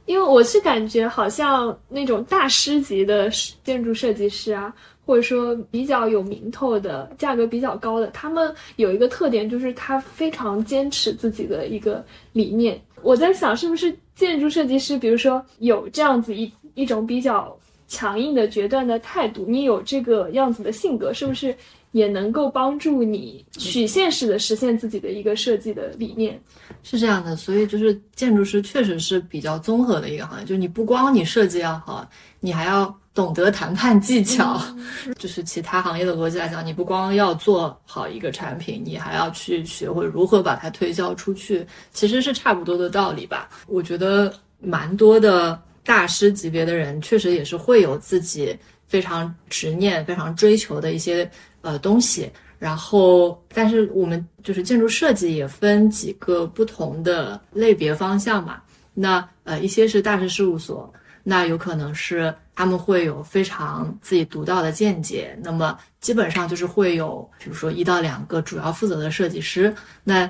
[0.08, 3.30] 因为我是感觉好像那种大师级的
[3.64, 4.74] 建筑设计师啊，
[5.06, 12.82] 或者说比较有名头的、价格比较高的，他们有一个特点，就是他非常坚持自己的一个理念。
[13.02, 17.58] 我在想，是不是建筑设计师，比如说有这样子一一种比较
[17.88, 21.56] 强硬的、决断的态度，你有这个样子的性格，是不是
[21.92, 26.40] 也能够帮助你曲线式的实现自己的一个设计的理念？
[26.84, 32.08] 是这样的，所以就是建筑师确实是比较综合的一个行业，就是你不光你设计要好，
[32.40, 34.62] 你还要懂得谈判技巧。
[35.18, 43.50] 就是其他行业的逻辑来讲，你不光要做好一个产品，你还要去学会如何把它推销出去，其实是差不多的道理吧。
[43.66, 48.56] 我觉得蛮多的大师级别的人，确实也是会有自己
[48.88, 51.28] 非常执念、非常追求的一些
[51.62, 52.30] 呃东西。
[52.60, 58.62] 然后，但是我们就是建筑设计也分几个不同的类别方向嘛。
[58.94, 60.92] 那呃，一些是大师事务所，
[61.30, 65.38] 那有可能是他们会有非常自己独到的见解。
[65.44, 69.76] 那么基本上就是会有，比如说一到两个主要负责的设计师。
[70.06, 70.26] 那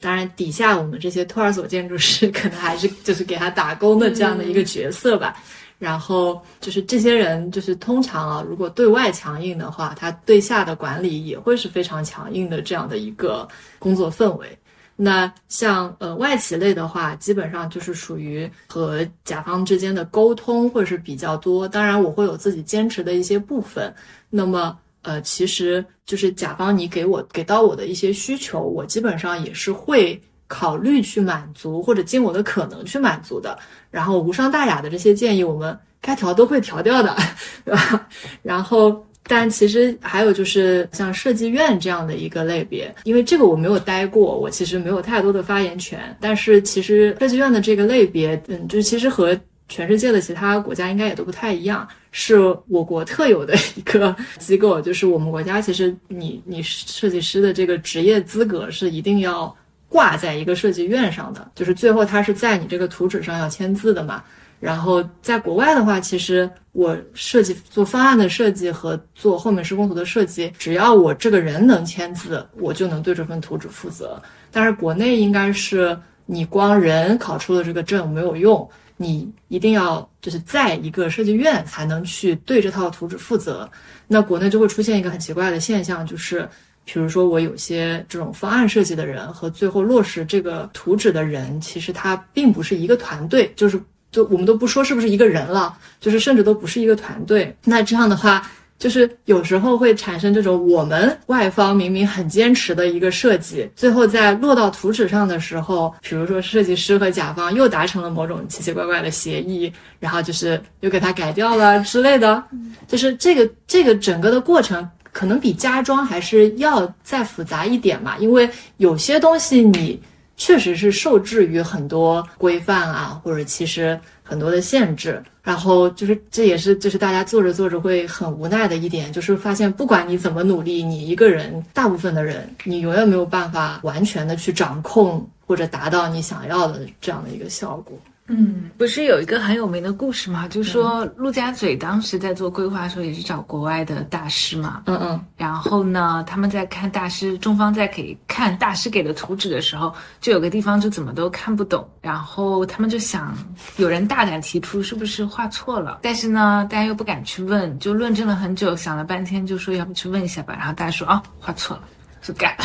[0.00, 5.36] 当然，底下我们这些托儿所建筑师 可能还是就是给他打工的这样的一个角色吧。
[5.78, 13.46] 然后就是这些人，就是通常啊，如果对外强硬的话，他对下的管理也会是非常强硬的这样的一个
[13.78, 14.58] 工作氛围。
[15.02, 21.66] 那像呃外企类的话，基本上就是属于和甲方之间的沟通会是比较多。
[21.66, 23.94] 当然，我会有自己坚持的一些部分。
[24.28, 30.20] 那么呃，其实就是甲方你给我给到我的一些需求，我基本上也是会。
[30.52, 33.56] 考虑去满足或者尽我的可能去满足的，
[33.88, 37.16] 然后无伤大雅的这些建议，我们该调都会调掉的，
[37.64, 38.08] 对吧？
[38.42, 46.00] 然后，但其实还有就是像设计院这样的一个类别，因为这个我没有待过，我其实没有太多的发言权。
[46.20, 49.38] 但是其实设计院的这个类别，嗯，就是其实和
[49.68, 54.80] 全世界的其他国家应该也都不太一样，是我国特有的一个机构。
[54.80, 59.56] 就是我们国家其实你你设计师的这个职业资格是一定要。
[59.92, 64.22] 挂在一个设计院上的，就是最后他是在你这个图纸上要签字的嘛。
[64.60, 74.22] 然后在国外的话，其实我设计做方案的设计和做后面施工图的设计，只要我这个人能签字，我就能对这份图纸负责。
[74.52, 83.68] 但是国内应该是你光人考出了这个证没有用，你一定要就是在一个设计院才能去对这套图纸负责。
[84.06, 86.48] 那国内就会出现一个很奇怪的现象，就是。
[86.82, 97.54] 比如说，我有些这种方案设计的人和最后落实这个图纸的人，其实他并不是一个团队，就是就我们都不说是不是一个人了，就是甚至都不是一个团队。
[97.64, 112.42] 那这样的话，就是有时候会产生这种我们外方明明很坚持的一个设计，最后在落到图纸上的时候，比如说设计师和甲方又达成了某种奇奇怪怪的协议，然后就是又给他改掉了之类的，
[112.88, 114.88] 就是这个这个整个的过程。
[115.12, 120.00] 可能比家装还是要再复杂一点嘛，因为有些东西你
[120.40, 125.22] 确实是受制于很多规范啊，或者其实很多的限制。
[125.42, 137.98] 然后就是这也是就是大家做着做着会很无奈的一点，就是发现不管你怎么努力，你一个人，大部分的人，你永远没有办法完全的去掌控或者达到你想要的这样的一个效果。
[138.32, 140.46] 嗯，不是有一个很有名的故事吗？
[140.46, 144.82] 就是说陆家嘴当时在做规划的时候，也是找国外的大师嘛。
[144.86, 145.20] 嗯嗯。
[145.36, 151.84] 然后呢，他们在看大师，中方在给看大师给的图纸的时候，就有个地方就怎么都看不懂。
[152.00, 153.36] 然后他们就想，
[153.78, 155.98] 有人大胆提出是不是画错了？
[156.00, 160.54] 但是呢，大家又不敢去问，就论证了很久，想了半天，就说要不去问一下吧。
[160.56, 161.82] 然后大家说啊，画错了，
[162.22, 162.64] 就改了。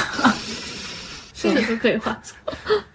[1.34, 2.36] 是的，都可以画错。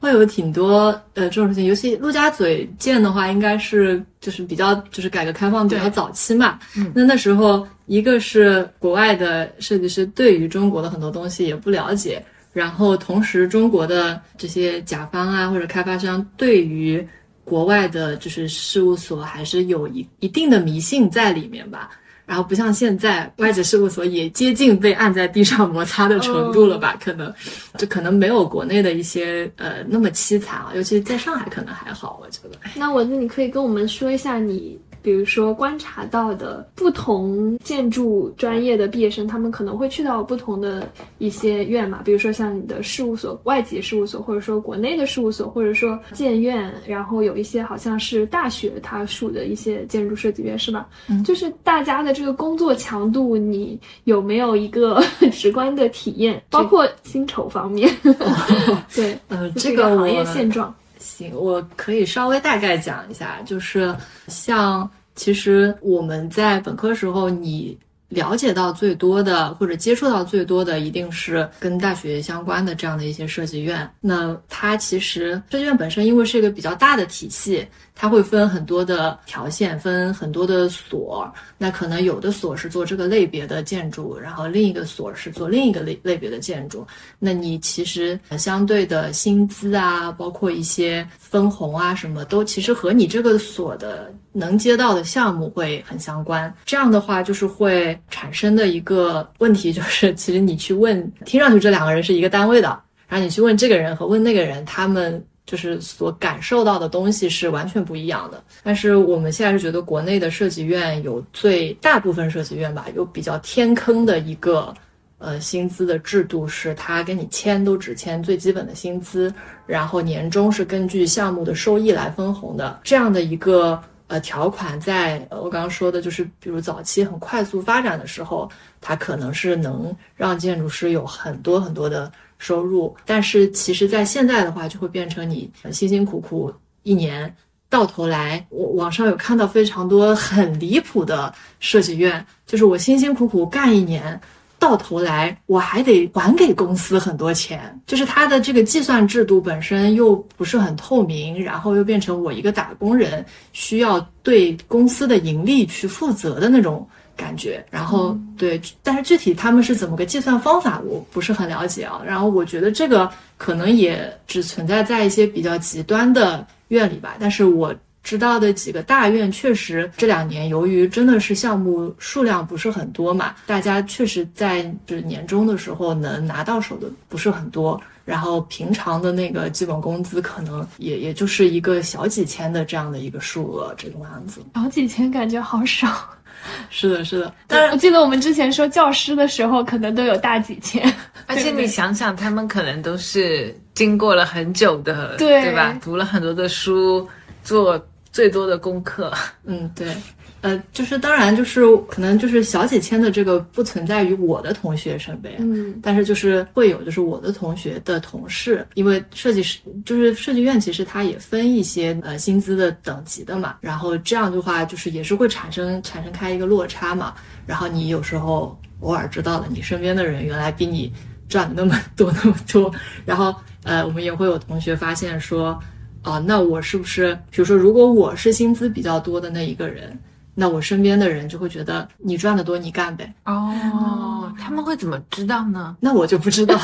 [0.00, 6.58] 会有挺多呃这种事情，尤其陆家嘴建的话，应该是就是比较就是改革开放比较早期嘛。
[6.76, 17.04] 嗯，那那时候一个是国外的设计师对于中国的很多东西也不了解，然后同时中国的这些甲方啊或者开发商对于
[17.44, 21.90] 国外的就是事务所还是有一一定的迷信在里面吧。
[22.28, 26.94] 然后不像现在，外籍事务所也接近被按在地上摩擦的程度了吧？
[27.02, 27.32] 可能，
[27.78, 32.58] 就可能没有国内的一些呃那么凄惨啊，尤其在上海可能还好，我觉得。
[32.76, 34.78] 那我那你可以跟我们说一下你。
[35.02, 42.00] 比如说，观察到的不同建筑专业的毕业生，他们可能会去到不同的一些院嘛。
[42.04, 50.86] 比如说像你的事务所、外籍事务所，或者说国内的事务所，或者说建院，然后有一些好像是大学他属的一些建筑设计院，是吧？
[51.08, 56.42] 嗯，就是大家的这个工作强度，你有没有一个直观的体验？
[56.50, 57.88] 包括薪酬方面？
[58.94, 60.74] 对，呃，这个行业现状。
[60.98, 63.94] 行，我可以稍微大概讲一下，就是
[64.26, 67.76] 像其实我们在本科时候，你
[68.08, 73.88] 了解到最多的或者接触到最多的，一定是跟大学相关的这样的一些设计院。
[74.00, 77.66] 那它其实设计院本身，因为是一个比较大的体系。
[78.00, 81.28] 它会分很多的条线，分很多的所。
[81.58, 86.86] 那可能有的所是做这个类别的建筑，然后另一个所是做另一个类类别的建筑。
[87.18, 96.54] 那你其实相对的薪资啊，包括一些分红啊，什么都其实和你这个所的能接到的项目会很相关。
[96.64, 102.68] 这样的话，就是会产生的一个问题，就是其实你去问，听上去这两个人是一个单位的，
[103.08, 105.20] 然后你去问这个人和问那个人，他们。
[105.48, 114.74] 就是所感受到的东西是完全不一样的，但是我们现在是觉得国内的设计院有最大部分设计院吧，有比较天坑的一个
[115.16, 119.32] 呃薪资的制度，是他跟你签都只签最基本的薪资，
[119.64, 128.46] 然后年终是根据项目的收益来分红的，这样的一个呃条款，在我刚刚说的就是比如早期很快速发展的时候，
[128.82, 132.12] 它可能是能让建筑师有很多很多的。
[132.38, 136.52] 收入，但是其实，在现在的话，就会变成你辛辛苦苦
[136.84, 137.34] 一年，
[137.68, 144.18] 到头来，我网上有看到非常多很离谱的设计院，就是我辛辛苦苦干一年，
[144.58, 156.88] 到头来我还得还给公司很多钱，就是它的这个计算制度本身又不是很透明，然后又变成我一个打工人需要对公司的盈利去负责的那种。
[157.18, 162.00] 感觉，然后对，但是具体他们是怎么个计算方法，我不是很了解啊。
[162.06, 167.16] 然后我觉得这个可能也只存在在一些比较极端的院里吧。
[167.18, 177.78] 但是我知道的几个大院，确实这两年由于真的是项目数量不是很多嘛，大家确实在就是年终的时候能拿到手的不是很多。
[178.04, 184.40] 然后平常的那个基本工资可能也也就是一个小几千的这样的一个数额，这种样子。
[184.54, 186.08] 小几千感觉好少。
[186.70, 187.32] 是的，是的。
[187.46, 190.82] 当然，我记得我们之前说教师的时候，可能都有大几千。
[191.26, 195.78] 而且你想想，他们可能都是经过了很久的，对吧？
[195.82, 197.06] 读了很多的书，
[197.42, 197.80] 做
[198.12, 199.12] 最多的功课。
[199.44, 199.94] 嗯，对。
[200.40, 217.14] 呃，就是当然，就是可能就是小几千的这个不存在于我的同学身边，嗯，但是就是会有，就是我的同学的同事，因为设计师就是设计院，其实它也分一些呃薪资的等级的嘛，然后这样的话就是也是会产生产生开一个落差嘛，
[217.44, 220.92] 然后你有时候偶尔知道了你身边的人原来比你
[221.28, 222.72] 赚的那么多那么多，
[223.04, 223.34] 然后
[223.64, 225.58] 呃我们也会有同学发现说，
[226.02, 229.98] 啊那我是不是比如说如果我是薪资比较多的那一个人。
[230.40, 233.12] 那我身边的人就会觉得你赚的多，你干呗。
[233.24, 235.76] 哦，他们会怎么知道呢？
[235.82, 236.56] 那我就不知道，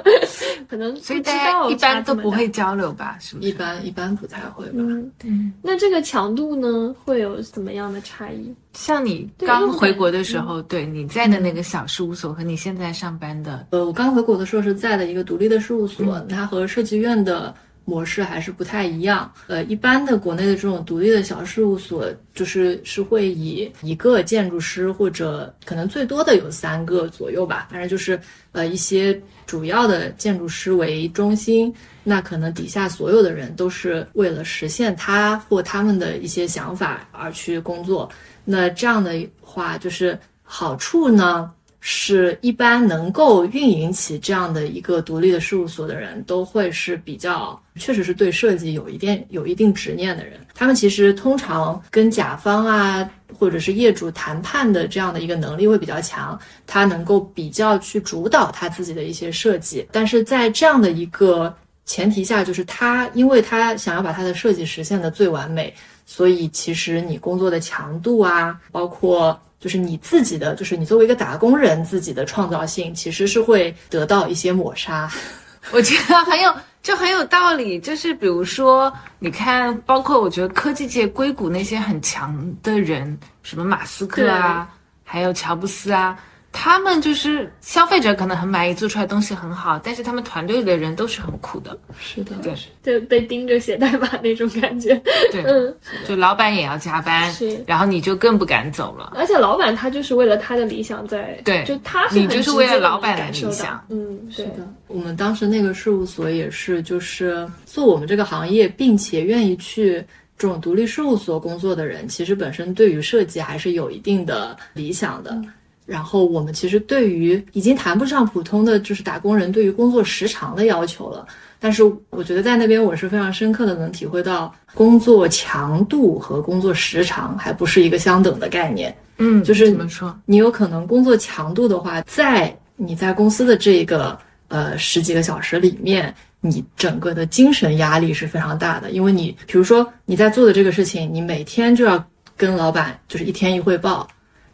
[0.68, 3.16] 可能所以大家一般都不会交流吧？
[3.18, 3.48] 是不是？
[3.48, 4.82] 一般一般不太会吧？
[5.24, 8.54] 嗯，那这个强度呢，会有怎么样的差异？
[8.74, 17.54] 像你刚回国的时候，对你在的那个小事务所和你现在上班的，呃，我刚回国的时候是在的一个独立的事务所，它和设计院的。
[17.86, 19.32] 模式还是不太一样。
[19.46, 28.20] 呃，一般的国内的这种独立的小事务所，就是是会以一个建筑师或者可能最多的有三个左右吧，反正就是
[28.52, 31.72] 呃一些主要的建筑师为中心。
[32.02, 38.08] 那可能底下所有的人都是为了实现他或他们的一些想法而去工作。
[38.44, 41.50] 那这样的话，就是好处呢？
[41.80, 50.40] 是一般能够运营起这样的一个独立的事务所的人，都会是比较，确实是对设计有一定有一定执念的人。
[50.54, 53.08] 他们其实通常跟甲方啊，
[53.38, 59.86] 或者是业主谈判的这样的一个能力会比较强，他能够比较去主导他自己的一些设计。
[59.92, 61.54] 但是在这样的一个
[61.84, 65.72] 前提下，就是他因为他想要把他的设计实现的最完美，
[66.04, 69.38] 所以其实你工作的强度啊，包括。
[69.66, 75.10] 就是你自己的，就是你作为一个打工人，自己的创造性其实是会得到一些抹杀。
[75.74, 76.54] 我觉得很有，
[76.84, 77.76] 就很有道理。
[77.80, 84.68] 就是比如说，你看，包括我觉得科技界硅谷那些很强的人，什么马斯克啊，
[85.02, 86.16] 还有乔布斯啊。
[86.58, 91.78] 他们就是消费者可能很满意，做出来东西很好，但是他们团队的人都是很苦的。
[92.00, 94.94] 是的，对，就被盯着写代码那种感觉。
[95.30, 95.76] 对，嗯，
[96.08, 99.12] 就老板也要加班，是，然后你就更不敢走了。
[99.14, 103.78] 而且老板他就是为了他的理想在，对，就他你就是为了老板的理想。
[103.90, 104.66] 嗯，是的。
[104.86, 110.02] 我们当时那个事务所也是，就是做我们这个行业，并且愿意去
[110.38, 115.38] 这种独立事务所工作的人，其实本身对于设计还是有一定的理想的。
[115.86, 121.24] 然后我们其实对于已经谈不上普通的就是打工人对于工作时长的要求了，
[121.60, 128.94] 但是我觉得在那边我是非常深刻的能体会到工作强度和工作时长还不是一个相等的概念。
[129.18, 130.14] 嗯，就是怎么说？
[130.26, 134.18] 你有可能工作强度的话，在你在公司的这个
[134.48, 142.04] 呃十几个小时里面，你整个的精神压力是非常大的，因为你比如说你在做的这个事情，你每天就要
[142.36, 144.06] 跟老板就是一天一汇报，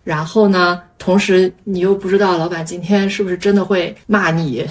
[0.04, 4.66] 然后呢，同时你又不知道老板今天是不是真的会骂你。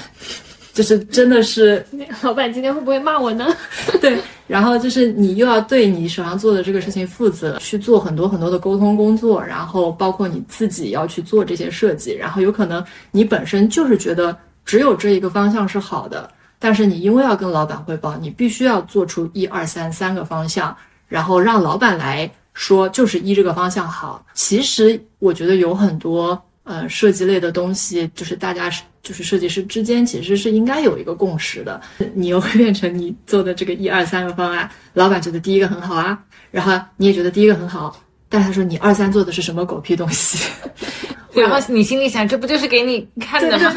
[0.73, 1.85] 就是真的是，
[2.23, 3.45] 老板今天会不会骂我呢？
[3.99, 4.17] 对，
[4.47, 20.73] 然后就是你又要对你手上做的这个事情负责，去做很多很多的沟通工作，然后包括你自己要去做这些设计，然后有可能你本身就是觉得只有这一个方向是好的，但是你因为要跟老板汇报，你必须要做出一二三三个方向，
[21.09, 24.25] 然后让老板来说就是一这个方向好。
[24.33, 28.83] 其实我觉得有很多呃设计类的东西，就是大家是。
[29.03, 31.81] 就是设计师之间其实是应该有一个共识的，
[32.13, 36.15] 你又会变成你做的这个一二三个方案，老板觉得第一个很好啊，
[36.51, 37.99] 然后你也觉得第一个很好，
[38.29, 40.47] 但他说你二三做的是什么狗屁东西，
[41.33, 43.73] 然后你心里想这不就是给你看的吗？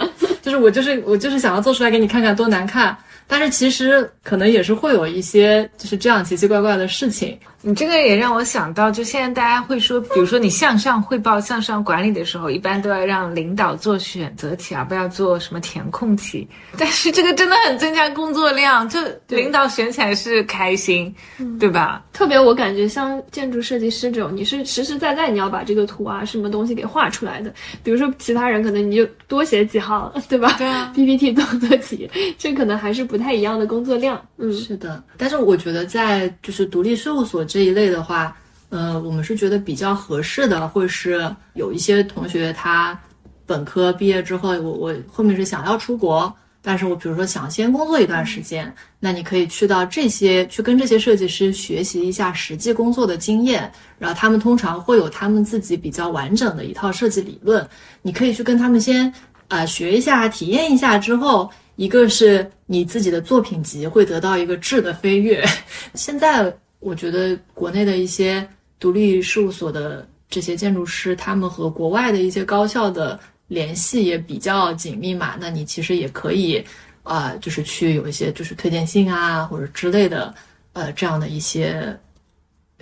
[0.40, 2.96] 就是我就是我就是想要做出来给你看看多难看，
[3.26, 7.38] 但是其实可能也是会有一些就是这样奇奇怪怪的事情。
[7.64, 16.48] 你这个也让我想到，就现在大家会说，比如说你向上汇报、向上管理的时候，一般都要让领导做选择题，而不要做什么填空题。
[16.76, 18.98] 但是这个真的很增加工作量，就
[19.28, 21.14] 领导选起来是开心，
[21.60, 22.04] 对吧？
[22.12, 27.54] 特别我感觉像建筑设计师这种，你是实实在在你要把这个图啊什么东西给画出来的。
[27.84, 30.56] 比如说其他人可能你就多写几行，对吧？
[30.58, 34.20] 对啊，PPT 多做几，这可能还是不太一样的工作量。
[34.36, 35.00] 嗯，是的。
[35.16, 37.46] 但是我觉得在就是独立事务所。
[37.52, 38.34] 这一类的话，
[38.70, 42.98] 呃，我们是觉得比较合适的，会是有一些同学他
[43.44, 57.68] 本科毕业之后，我我后面是想要出国，但是我比如说想先工作一段时间，那你可以去到这些去跟这些设计师学习一下实际工作的经验，然后他们通常会有他们自己比较完整的一套设计理论，
[58.00, 59.12] 你可以去跟他们先
[59.48, 65.44] 啊学一下，体验一下之后，一个是你自己的作品集会得到一个质的飞跃，
[65.92, 66.50] 现在。
[66.82, 68.46] 我觉得国内的一些
[68.80, 75.36] 独立事务所的这些建筑师，他们和国外的一些高校的联系也比较紧密嘛。
[75.40, 76.60] 那你其实也可以，
[77.04, 80.34] 啊，就是去有一些就是推荐信啊，或者之类的，
[80.72, 81.96] 呃，这样的一些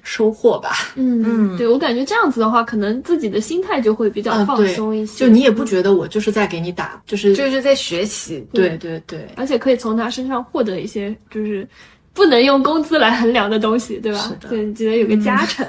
[0.03, 0.71] 收获吧。
[0.97, 5.27] 嗯嗯，对我感觉这样子的话，可能自己的心态就会比较放松一些。
[5.27, 8.43] 就你也不觉得我就是在给你打，就是就是在学习。
[8.55, 11.69] 对对对，而且可以从他身上获得一些就是。
[12.13, 14.33] 不能用工资来衡量的东西，对吧？
[14.49, 15.67] 对你，觉得有个加成，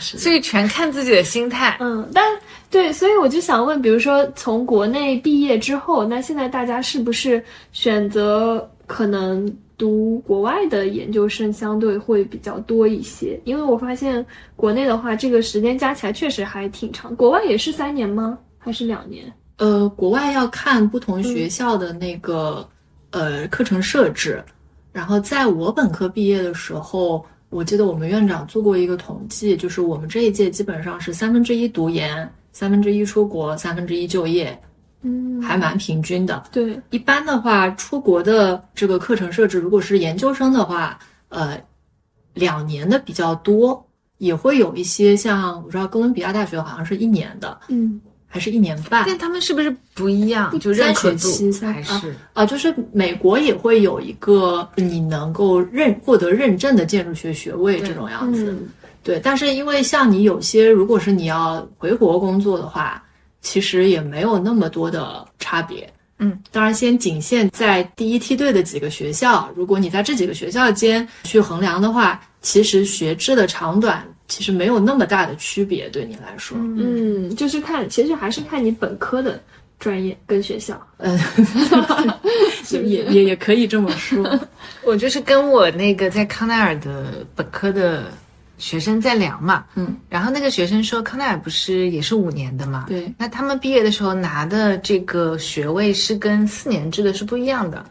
[0.00, 1.76] 所以全看自己的心态。
[1.80, 2.24] 嗯，但
[2.70, 7.42] 对，所以我就想问，比如说从国内毕业之后，那现在大家是不是
[7.72, 13.38] 选择可能读国外的研究生相对会比较多一些？
[13.44, 17.14] 因为我发现国内的话，这个时间加起来确实还挺长。
[17.16, 18.38] 国外也是三年吗？
[18.56, 19.24] 还是两年？
[19.58, 22.66] 呃，国外要看不同学校的那个
[23.10, 24.42] 呃课程设置。
[24.96, 34.58] 然后在我本科毕业的时候，我记得我们院长做过一个统计，就是我们这一届基本上是三分之一读研，三分之一出国，三分之一就业，
[35.02, 36.42] 嗯，还蛮平均的。
[36.50, 41.60] 对，一般的话，出国的这个课程设置，如果是研究生的话，呃，
[42.32, 43.86] 两年的比较多，
[44.16, 48.00] 也会有一些像我知道哥伦比亚大学好像是一年的，嗯。
[48.28, 50.58] 还是一年半，但他们是不是不一样？
[50.58, 52.44] 就三学期还是啊？
[52.44, 58.56] 就是美国也会有一个你能够认获得认证的建筑学学位这种样子。
[59.02, 63.02] 对，但是因为像你有些，如果是你要回国工作的话，
[63.40, 65.88] 其实也没有那么多的差别。
[66.18, 74.04] 嗯，当然先仅限在第一梯队的几个学校，如果你在这几个学校间去衡量的话，其实学制的长短。
[74.28, 79.40] 其实没有那么大的区别，对你来说，嗯，就是看，其实还是看你本科的
[79.78, 81.18] 专业跟学校， 嗯，
[82.70, 84.38] 也也也可以这么说。
[84.84, 88.04] 我就是跟我那个在康奈尔的本科的
[88.58, 97.84] 学生在聊嘛，嗯，然后那个学生说，康奈尔不是也是五年的嘛，对，那他们毕业的时候拿的这个学位是跟四年制的是不一样的。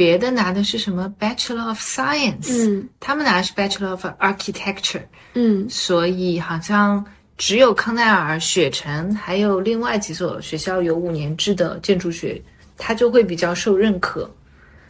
[0.00, 5.02] 别的拿的是什么？Bachelor of Science，嗯，他们拿的是 Bachelor of Architecture，
[5.34, 7.04] 嗯，所以好像
[7.36, 12.40] 只有康奈尔、雪城还有另外几所学校有五年制的建筑学，
[12.78, 14.30] 它就会比较受认可。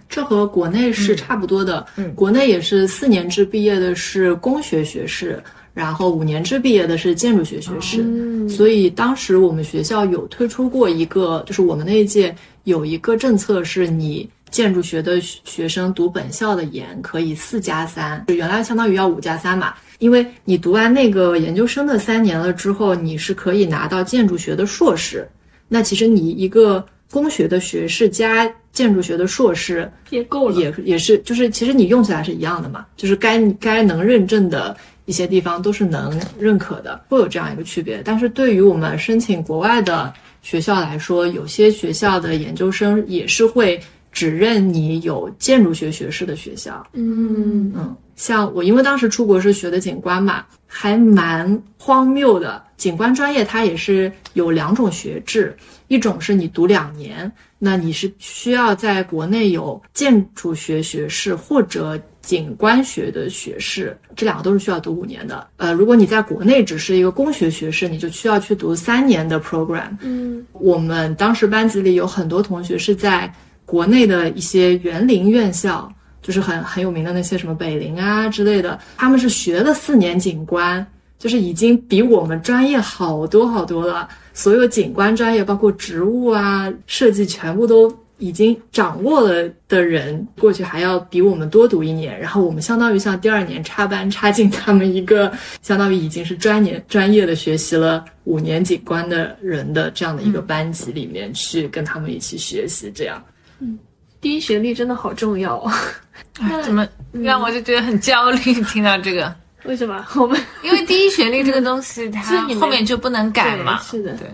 [0.08, 5.42] 这和国内是差不多的，嗯，国内也是四年制毕业的是工学学士，
[5.74, 8.00] 然后五年制毕业的是建筑学学士。
[8.00, 12.32] 嗯，所以当时我们学校有推出过一个，就是我们那一届
[12.62, 14.30] 有一个政策是你。
[14.50, 19.74] 建筑学的学生读本校的研可以四加三，就原来相当于要五加三嘛。
[19.98, 25.28] 因为你读完那个研究生的三年了之后，你是可以拿到建筑学的硕士。
[25.68, 38.00] 那其实你一个工学的学士加建筑学的硕士也够了，也也是，就是其实你用起来是一样的嘛，就是该该能认证的一些地方都是能认可的，会有这样一个区别。
[38.04, 43.78] 但是对于我们申请国外的学校来说，有些学校的研究生也是会
[44.12, 46.86] 只认你有建筑学学士的学校。
[46.92, 52.62] 嗯嗯，像我因为当时出国是学的景观嘛，还蛮荒谬的。
[52.76, 55.54] 景观专业它也是有两种学制，
[55.88, 65.46] 一种是你读两年，那你是需要在国内有建筑学学士或者景观学的学士，这两个都是需要读五年的。
[65.58, 69.94] 呃，如果你在国内只是一个工学学士，你就需要去读三年的 program。
[70.00, 73.30] 嗯我们当时班级里有很多同学是在
[73.70, 75.88] 国内的一些园林院校，
[76.20, 80.84] 就是很很有名的那些什么北林啊之类的，他们是学了四年景观，
[81.20, 84.08] 就是已经比我们专业好多好多了。
[84.34, 103.22] 所有景观专业，包括植物啊、设计，全部都已经掌握了的人，过去还要比我们多读一年，然后我们相当于像第二年插班插进他们一个，相当于已经是专业专业的学习了五年景观的人的这样的一个班级里面去跟他们一起学习，这样。
[104.20, 105.74] 第一学历真的好重要啊！
[106.40, 108.38] 哎怎么让我就觉得很焦虑？
[108.64, 109.34] 听到这个，
[109.64, 113.78] 为什么我们因为第一学历这个东西，它 你后面就不能改嘛。
[113.80, 114.28] 是的，对，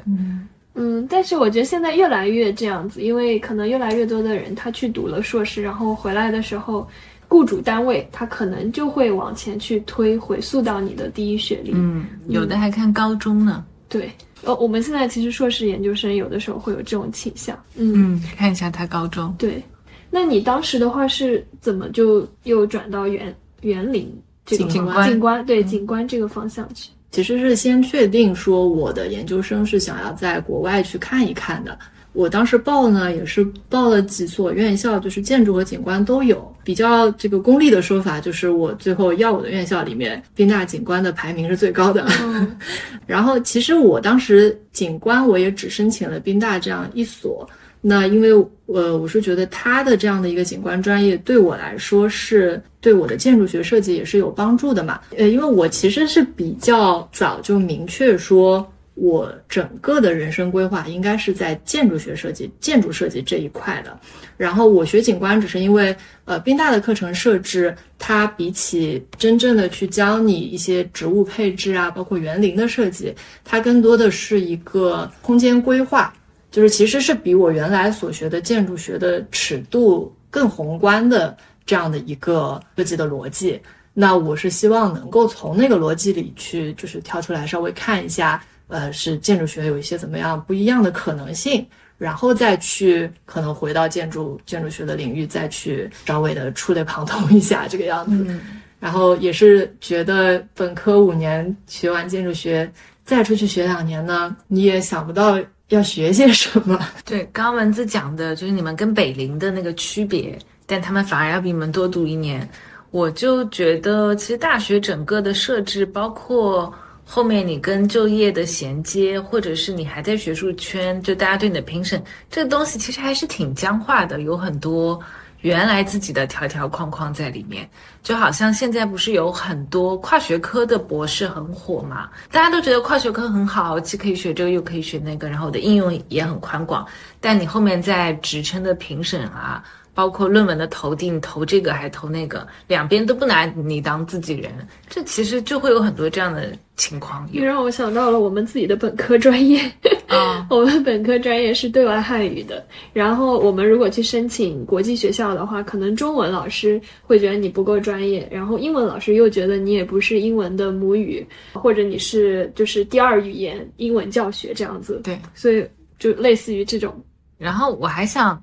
[0.75, 6.89] 嗯，但是我觉得现在越来越这样子，因为可能越来越多的人他去读了硕士，然后回来的时候，
[7.29, 11.73] 雇主单位他可能就会往前去推，回溯到你的第一学历。
[11.75, 13.65] 嗯，有的还看高中呢。
[13.89, 14.11] 对，
[14.47, 17.55] 呃，我们现在其实硕士研究生有的时候会有这种倾向。
[17.77, 19.35] 嗯，嗯，看一下他高中。
[19.37, 19.63] 对。
[20.09, 24.11] 那你当时的话是怎么就又转到园园林
[24.47, 26.91] 这个景观景观对景观这个方向去？
[27.11, 31.77] 其实是先确定说我的研究生是想要在国外去看一看的。
[32.17, 36.51] 我当时报呢，也是报了几所院校，就是建筑和景观都有。
[36.65, 42.07] 比较这个功利的说法，就是我最后要我的院校里面，宾大景观的排名是最高的。
[42.23, 42.57] 嗯
[43.07, 47.49] 然后其实我当时景观我也只申请了宾大这样一所。
[47.83, 48.33] 那因为
[48.65, 54.99] 呃，我是觉得它的这样的一个景观专业对我来说是对我的建筑学设计也是有帮助的嘛。
[55.17, 63.99] 呃，因为我其实是比较早就明确说，我整个的人生规划应该是在建筑学设计、建筑设计这一块的。
[64.37, 65.95] 然后我学景观只是因为
[66.25, 76.13] 呃，宾大的课程设置，它比起真正的去教你一些植物配置啊，包括园林的设计，它更多的是一个空间规划。
[76.51, 81.37] 就是其实是比我原来所学的建筑学的尺度更宏观的
[81.67, 83.61] 这样的一个设计的逻辑。
[83.93, 91.67] 那我是希望能够从那个逻辑里去，就是跳出来稍微看一下，呃，是建筑学有一些怎么样不一样的可能性，
[91.99, 98.39] 然后再去可能回到建筑建筑学的领域，再去稍微的触类旁通一下这个样子。
[98.79, 102.71] 然后也是觉得本科五年学完建筑学，
[103.05, 106.79] 再出去学两年呢，你也想不到要学些什么。
[107.05, 112.49] 对，刚刚文字讲的就是你们跟北林的那个区别，但他们反而要比你们多读一年。
[112.91, 116.73] 我就觉得，其实大学整个的设置，包括
[117.09, 125.01] 后面你跟就业的衔接，或者是你还在学术圈，就大家对你的评审，这个东西其实还是挺僵化的，有很多
[125.43, 127.67] 原来自己的条条框框在里面。
[128.03, 132.09] 就好像现在不是有很多跨学科的博士很火嘛？
[132.31, 136.85] 大家都觉得跨学科很好，既可以学这个又可以学那个，然后我的应用也很宽广。
[137.21, 139.63] 但你后面在职称的评审啊，
[139.97, 144.53] 包括论文的投递，你投这个还投那个，两边都不拿你当自己人，
[144.91, 147.27] 这其实就会有很多这样的情况。
[147.33, 149.59] 又让我想到了我们自己的本科专业。
[150.07, 165.19] 啊， 我们本科专业是对外汉语的，然后我们如果去申请国际学校的话，可能中文老师会觉得你不够专业，然后英文老师又觉得你也不是英文的母语，或者你是就是第二语言英文教学这样子，对。
[165.35, 165.67] 所以
[165.99, 166.95] 就类似于这种。
[167.37, 168.43] 然后我还想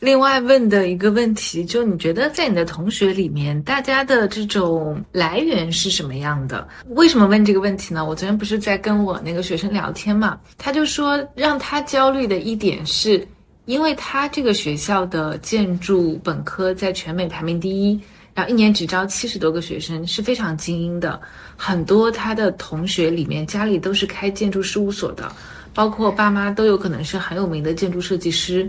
[0.00, 6.68] 另外问的一个问题，就你觉得在你的同学里面，大家的这种来源是什么样的？
[6.90, 8.04] 为什么问这个问题呢？
[8.04, 13.26] 我昨天不是在跟我那个学生聊天嘛，他就说让他焦虑的一点是，
[13.64, 18.00] 因为他这个学校的建筑本科在全美排名第一。
[18.34, 21.20] 然后一年只招七十多个学生，是非常精英的。
[21.56, 25.28] 很多他的同学里面家里都是开建筑事务所的，
[25.74, 28.68] 包括爸妈都有可能是很有名的建筑设计师。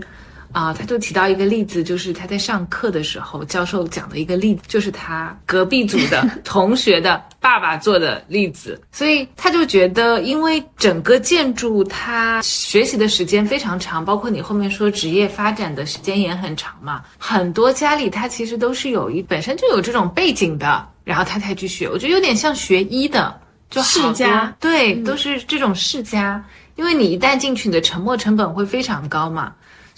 [0.52, 23.40] 啊，他就提到一个例子，就是他在上课的时候，教授讲的一个例子，就是他隔壁组的 同学的爸爸做的例子，所以他就觉得，因为整个建筑他学习的时间非常长，包括你后面说职业发展的时间也很长嘛，很多家里他其实都是有一本身就有这种背景的，然后他才去学，我觉得有点像学医的，
[23.70, 24.52] 就世家。
[24.58, 26.44] 对，都是这种世家，
[26.74, 29.52] 因为你一旦进去，你的沉没成本会非常高嘛。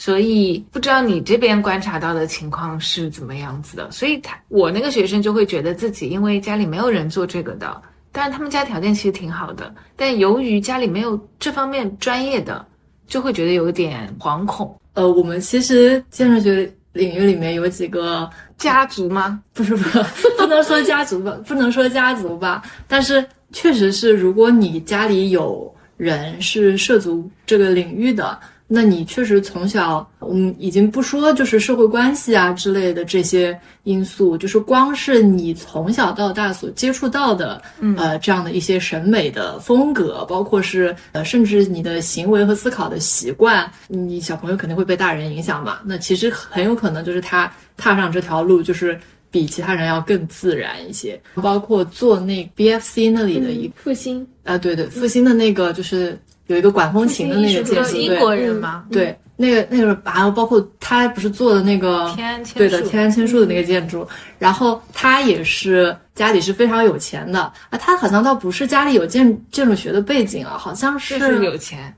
[0.04, 3.88] 所以不知道你这边观察到的情况是怎么样子的。
[3.92, 7.80] 所以他我那个学生就会觉得自己因为家里没有人做这个的，
[8.10, 12.66] 但是他们家条件其实挺好的，但由于家里没有这方面专业的，
[13.06, 14.76] 就会觉得有点惶恐。
[14.94, 18.28] 呃，我们其实建筑学领域里面有几个
[18.58, 19.40] 家族吗？
[19.54, 20.02] 不是不是，
[20.36, 28.36] 不能说家族吧， 不能说家族吧，但是确实是，如果你家里有人是涉足这个领域的。
[28.74, 37.60] 那你确实从小，我们已经不说就是社会关系啊之类的这些因素，就是光是你从小到大所接触到的，
[37.98, 45.80] 呃，这样的一些审美的风格，包括是呃，甚至你的行为和思考的习惯，你小朋友肯定会被大人影响嘛。
[45.84, 48.98] 那其实很有可能就是他踏上这条路，就是
[49.30, 51.20] 比其他人要更自然一些。
[51.34, 56.18] 包括做那 BFC 那里的一复兴啊，对对，复兴的那个就是。
[56.52, 58.84] 有一个管风琴的那个建筑，英国人吗？
[58.90, 64.06] 对，那个那个，还有包括他不是做的那个天安对的天安千树的那个建筑，
[64.38, 67.40] 然后他也是家里是非常有钱的
[67.70, 71.92] 啊，他好像倒不是家里有建建筑学的背景啊，好像是有钱。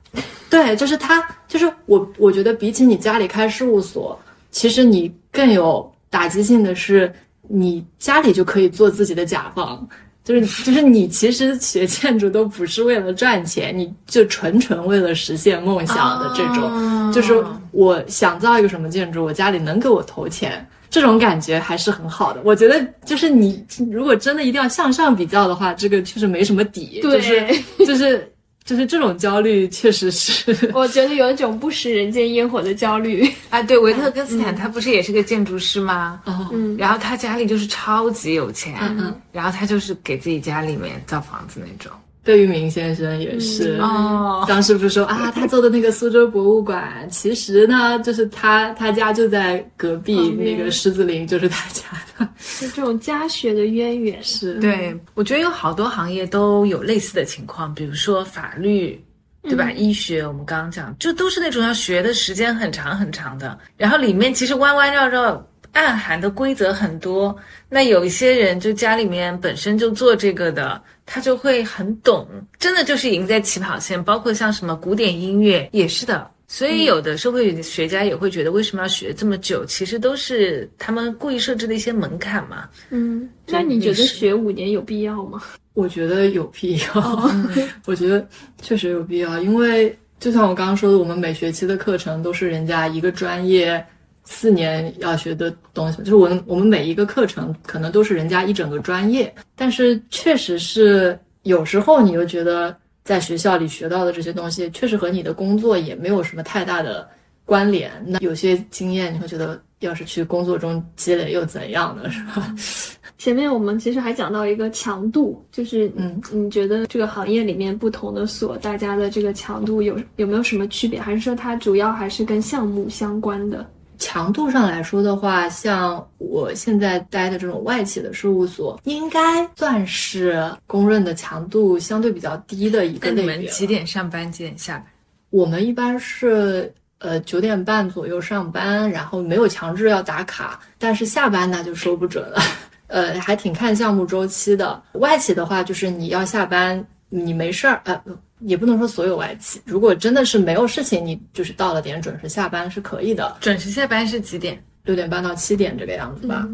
[0.49, 4.17] 对，就是他，就是我，我觉得比起你家里开事务所，
[4.51, 7.13] 其实你更有打击性的是，
[7.47, 9.85] 你家里就可以做自己的甲方。
[10.25, 17.13] 就是就是你其实学建筑都不是为了赚钱，你就纯纯为了实现梦想的这种。
[17.13, 22.41] 就是我想造一个什么建筑，我家里能给我投钱，这种感觉还是很好的。
[22.43, 26.99] 我觉得就是你如果真的一定要向上比较的话，这个确实没什么底。
[27.01, 27.47] 就是
[27.85, 28.29] 就是。
[28.65, 33.61] 就是这种焦虑，确实是 我觉得有一种不食人间烟火的焦虑啊。
[33.63, 36.19] 对，维特根斯坦他不是也是个建筑师吗？
[36.51, 41.91] 嗯，然后他家里就是超级有钱，嗯，然后他就是给自己家里面造房子那种。
[42.25, 51.83] 贝聿铭先生也是哦，当时不是说啊，他做的那个苏州博物馆，其实呢，就是他他家就在隔壁那个狮子林，就是他家
[52.17, 52.27] 的，
[52.59, 54.55] 就这种家学的渊源是。
[54.55, 58.99] 对，我觉得有好多行业都有类似的情况，比如说法律，
[59.43, 59.71] 对吧？
[59.71, 65.47] 医学，我们刚刚讲，就都是那种要学的时间很长很长的，然后里面其实弯弯绕绕。
[65.75, 67.35] 暗含的规则很多，
[67.67, 72.27] 那有一些人就家里面本身就做这个的，他就会很懂，
[72.59, 74.03] 真的就是赢在起跑线。
[74.03, 82.67] 包括像什么古典音乐也是的，所以有的社会学家也会觉得为什么要学这么久，其实都是他们故意设置的一些门槛嘛。
[82.89, 85.41] 嗯，那你觉得学五年有必要吗？
[85.73, 87.31] 我觉得有必要，
[87.85, 88.27] 我觉得
[88.61, 93.85] 确实有必要，因为就像我刚刚说的，我们每学期的课程都是人家一个专业。
[94.25, 107.07] 四年要学的东西，就是我们我们每一个课程可能都是人家一整个专业，但是确实是有时候你又觉得在学校里学到的这些东西，确实和你的工作也没有什么太大的
[107.45, 107.91] 关联。
[108.05, 112.09] 那有些经验你会觉得，要是去工作中积累又怎样呢？
[112.09, 112.53] 是吧？
[113.17, 120.99] 前面我们其实还讲到一个强度，就是嗯，你觉得这个行业里面不同的所，大家的这个强度有有没有什么区别？
[120.99, 123.65] 还是说它主要还是跟项目相关的？
[123.97, 133.35] 强度上来说的话，像我现在待的这种外企的事务所，应该算是公认的强度相对比较低的一个类别。
[133.35, 134.31] 你们几点上班？
[134.31, 134.85] 几点下班？
[135.29, 142.41] 我们一般是呃九点半左右上班，然后没有强制要打卡，但是下班那就说不准了。
[142.87, 144.81] 呃，还挺看项目周期的。
[144.93, 148.01] 外企的话，就是你要下班，你没事儿，呃。
[148.39, 153.37] 也不能说所有外企，如果真的是没有事情，你就是到了点准时下班是可以的。
[153.39, 154.61] 准时下班是几点？
[154.83, 156.47] 六点半到七点这个样子吧。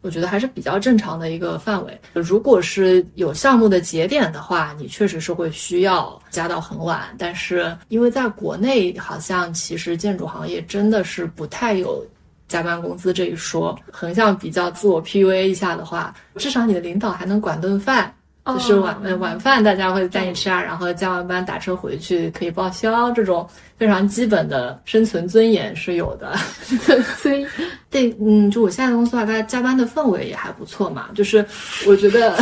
[0.00, 2.00] 我觉得还是比较正常的一个范围。
[2.12, 7.14] 如果是有项目的节点的话，你确实是会需要加到很晚。
[7.18, 12.06] 但是因为在国内，好像其实建筑行业真的是不太有
[12.48, 13.78] 加班工资这一说。
[13.90, 18.14] 横向比较自我 PUA 一下的话，至少你的领导还能管顿饭。
[18.46, 26.36] 就是晚呃晚饭大家会在一起吃啊，然后加完班打车回去可以报销，这种非常基本的生存尊严是有的。
[27.16, 27.46] 所以
[27.90, 31.06] 对，嗯，就我现在的公司的话，大家加班的氛围也还不错嘛。
[31.14, 31.42] 就是
[31.86, 32.36] 我觉得，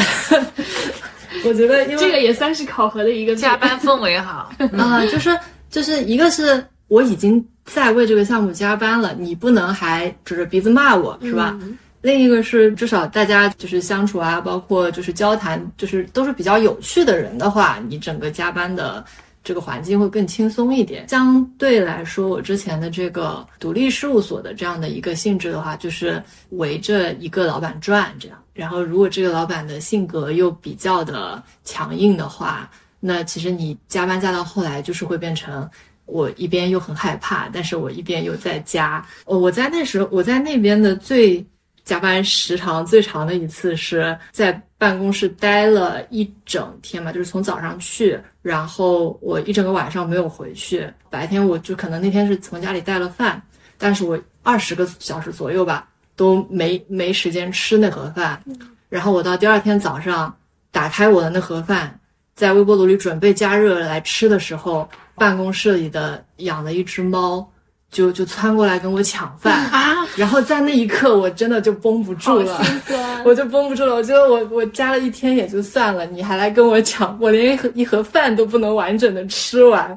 [1.46, 5.06] 我觉得因为这个也算是考核的一个加班氛围好 啊。
[5.06, 5.38] 就是
[5.70, 11.56] 就是一个是我已经在为这个项目加班了，你不能还指着鼻子骂我是吧？
[12.02, 19.04] 另一个是至少大家就是相处啊，包括就是交谈，就是都是比较有趣的人的话，你整个加班的
[19.44, 21.08] 这个环境会更轻松一点。
[21.08, 28.36] 相对来说，我之前的这个独立事务所的这样的一个性质的话，就是围着一个老板转这样。
[28.52, 35.70] 然后如果这个老板的性格又比较的强硬的话，那其实你加班加到后来就是会变成。
[36.04, 39.02] 我一边又很害怕，但是我一边又在加。
[39.24, 41.42] 我我在那时候我在那边的最
[41.84, 50.88] 加班时长最长的一次是在办公室待了一整天嘛，就是从早上去，然后我一整个晚上没有回去。
[51.10, 53.40] 白天我就可能那天是从家里带了饭，
[53.78, 58.42] 但是我二十个小时左右吧都没没时间吃那盒饭。
[58.88, 60.34] 然后我到第二天早上
[60.70, 61.98] 打开我的那盒饭，
[62.34, 64.88] 在微波炉里准备加热来吃的时候。
[65.14, 67.46] 办公室里的养了一只猫，
[67.92, 70.04] 就就窜过来跟我抢饭啊！
[70.16, 72.60] 然后在那一刻，我真的就绷不住了，
[73.24, 73.94] 我就绷不住了。
[73.94, 79.96] 我觉得我我加了一天也就算了，你还来跟我抢，我连一盒一盒饭都不能完整的吃完。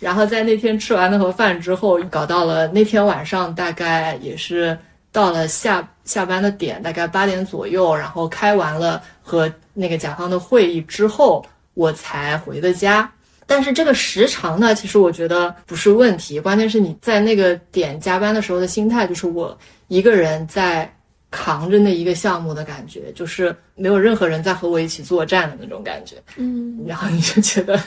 [0.00, 4.76] 然后在那天吃完那盒饭之后，搞到了那天晚上大概也是
[5.12, 13.10] 到了下下班的点，大概八点左右，然后开完了和那个甲方的会议之后，我才回的家。
[13.46, 19.56] 但是这个时长呢，其实我觉得不是问题，关键是你在那个点加班的时候的心态，就是我
[19.88, 20.92] 一个人在
[21.30, 26.16] 扛着那一个项目的感觉，就是没有任何人在和我一起作战的那种感觉。
[26.36, 27.78] 嗯，然后你就觉得，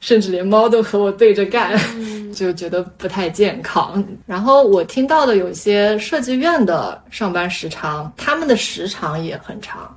[0.00, 1.78] 甚至连猫都和我对着干，
[2.32, 4.02] 就觉得不太健康。
[4.26, 9.94] 然后我听到的有些设计院的上班时长，他们的时长也很长。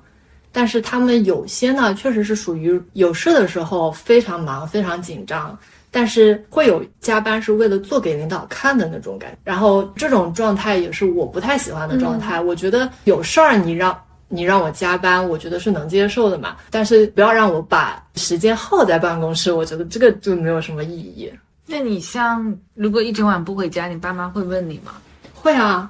[0.51, 5.57] 但是他们有些呢，确实是属于有事的时候非常忙、非常紧张，
[5.91, 9.37] 但是会有加班是为了做给领导看的那种感觉。
[9.43, 12.41] 然后这种状态也是我不太喜欢的状态。
[12.41, 13.95] 我觉得有事儿你让
[14.27, 16.57] 你让我加班，我觉得是能接受的嘛。
[16.71, 21.31] 但是不要让我把时间耗在办公室，我觉得这个就没有什么意义。
[21.65, 24.93] 那你像如果一整晚不回家，你爸妈会问你吗？
[25.33, 25.89] 会啊，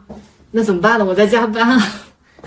[0.52, 1.06] 那怎么办呢？
[1.06, 1.82] 我在加班啊。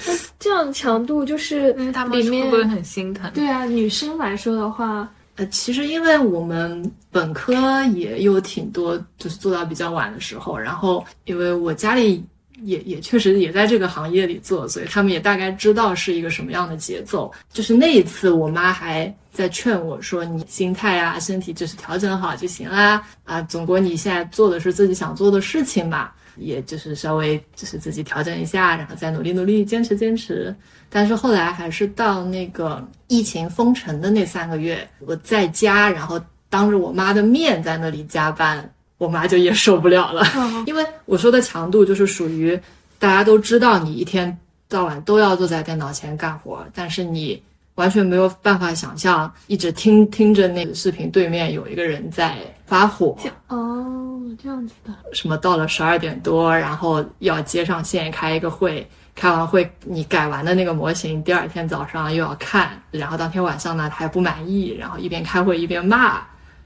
[0.38, 3.30] 这样强度就是他们会不会很心疼？
[3.34, 10.58] 对啊，女生来说的话，呃，其实因为我们本科也有挺多，就是做到比较晚的时候。
[10.58, 12.24] 然后因为我家里
[12.62, 17.30] 也也确实也在这个行业里做，所以他们也大概知道是一个什么样的节奏。
[17.52, 23.02] 就是那一次，我妈还在劝我说：“你心态啊，身体就是调整好就行啦。
[23.24, 26.10] 啊，总归你现在做的是自己想做的事情嘛。”
[26.40, 30.54] 也就是稍微就是自己调整一下，然后再努力努力坚持坚持。
[30.88, 38.68] 但是后来还是到那个疫情封城的那三个月，我在家，然后当着我妈的面在那里加班，
[38.98, 40.26] 我妈就也受不了了。
[40.66, 42.58] 因为我说的强度就是属于
[42.98, 44.36] 大家都知道你一天
[44.68, 47.40] 到晚都要坐在电脑前干活，但是你。
[47.76, 52.36] 完全没有办法想象，一直听听着那个视频，对面有一个人在
[52.70, 53.16] 发火。
[53.48, 54.94] 哦，这样子的。
[55.12, 66.20] 什么到了十二点多，然后要接上线开一个会，开完会你改完的那个模型，第二天早上又要看，然后当天晚上呢他还不满意，然后一边开会一边骂，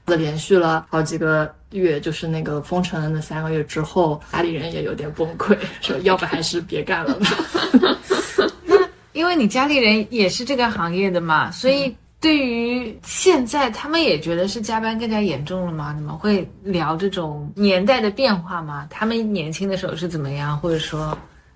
[0.05, 7.25] 这连续了好几个月，就是那个封城的那三个月之后，家里人也有点崩溃， 说要不还是别干了吧。
[9.13, 11.95] 因为你家里人也是这个行业的嘛，所以
[12.25, 15.93] 对于现在他们也觉得是加班更加严重了吗？
[15.95, 18.87] 你们会聊这种年代的变化吗？
[18.89, 21.15] 他们年轻的时候是怎么样，或者说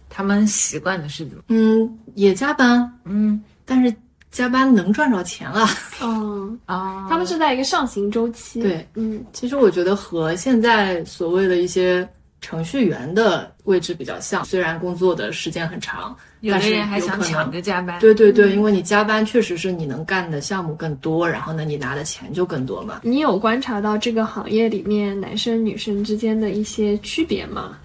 [0.09, 1.43] 他们习惯的是怎么？
[1.47, 3.91] 嗯，也加班，嗯，但是
[4.29, 5.65] 加班能赚着钱了。
[6.03, 8.61] 嗯啊，他们是在一个上行周期。
[8.61, 12.07] 对，嗯，其实我觉得和现在所谓的一些
[12.41, 16.15] 程序员的位置比较像，虽然工作的时间很长。
[16.41, 23.01] 有的人还想抢着加班，对对对，因为你加班确实是你能干的项目更多，然后呢，你拿的钱就更多嘛。
[23.03, 27.77] 你有观察到这个行业里面男生女生之间的一些区别吗？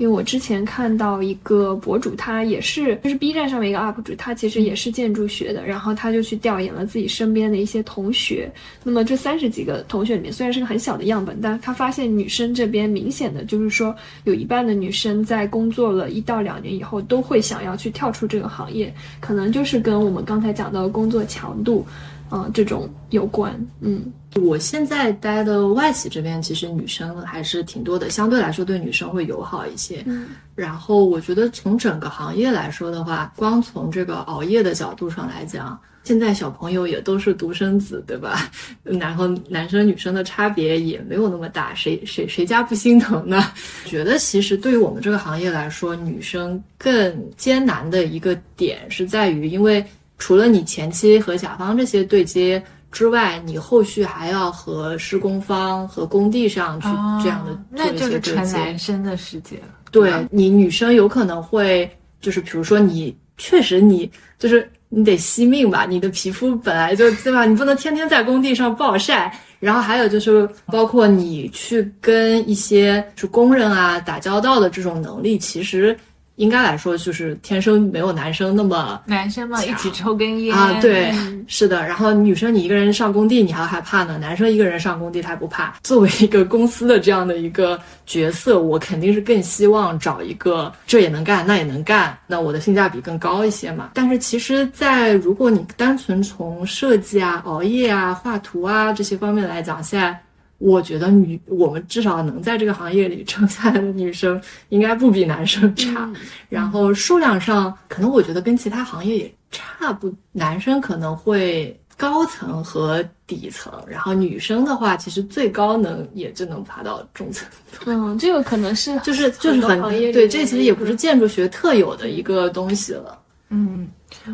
[0.00, 8.50] 因为我之前看到一个博主，他也是就是 B 站上面一个 UP 主，他其实也是建筑学的，然后他就去调研了自己身边的一些同学。
[8.82, 13.94] 那么这三十几个同学里面，虽然是个很小的样本，但他发现女生这边明显的就是说，
[14.24, 18.90] 有一半的女生在工作了一到两年以后，都会想要去跳出这个行业，
[19.20, 21.86] 可能就是跟我们刚才讲到的工作强度。
[22.30, 23.54] 嗯，这种有关。
[23.80, 30.02] 嗯，我现在待的外企这边，其实女生还是挺多的，相对来说对女生会友好一些。
[30.06, 35.78] 嗯，然后我觉得从整个行业来说的话，光从这个熬夜的角度上来讲。
[36.02, 38.50] 现在小朋友也都是独生子，对吧？
[38.82, 43.52] 然后男生女生的差别也没有那么大，谁谁谁家不心疼呢？
[43.84, 49.84] 觉得其实对于我们这个行业来说，女生更艰难的一个点是在于，因为
[50.20, 52.62] 除了你前期和甲方这些对接
[52.92, 56.86] 之外，你后续还要和施工方和工地上去
[57.20, 59.74] 这样的那就是纯男生的世界了。
[59.90, 61.90] 对你女生有可能会
[62.20, 64.08] 就是比如说你确实你
[64.38, 64.70] 就是。
[64.92, 67.44] 你得惜命吧，你的皮肤本来就对吧？
[67.44, 69.32] 你不能天天在工地上暴晒。
[69.60, 75.96] 然后还有就是，包括你去跟一些是工人啊打交道的这种能力，其实。
[76.40, 81.12] 应该来说，就是天生没有男生那么男生嘛，一起抽根烟啊，对，
[81.46, 81.86] 是的。
[81.86, 84.16] 然后女生你一个人上工地，你还害怕呢。
[84.16, 85.74] 男生一个人上工地，他不怕。
[85.82, 93.90] 作为一个公司的这样的一个角色，我肯定是更希望找一个这也能干，那也能干，那我的性价比更高一些嘛。
[93.92, 100.18] 但是其实，在如果你单纯从设计啊、熬夜啊、画图啊这些方面来讲，现在。
[100.60, 104.38] 我觉得女我们至少能在这个行业里撑下来的女生，
[104.68, 106.06] 应该不比男生差。
[106.50, 110.14] 然后数量上，可能我觉得跟其他行业也差不。
[110.32, 117.48] 男生可能会高层和底层，然后女生的话，其实最高能也就能爬到中层。
[117.86, 119.80] 嗯，这个可能是就是就是很
[120.12, 123.18] 对，这其实也不是建筑学特有的一个东西了。
[123.48, 123.88] 嗯，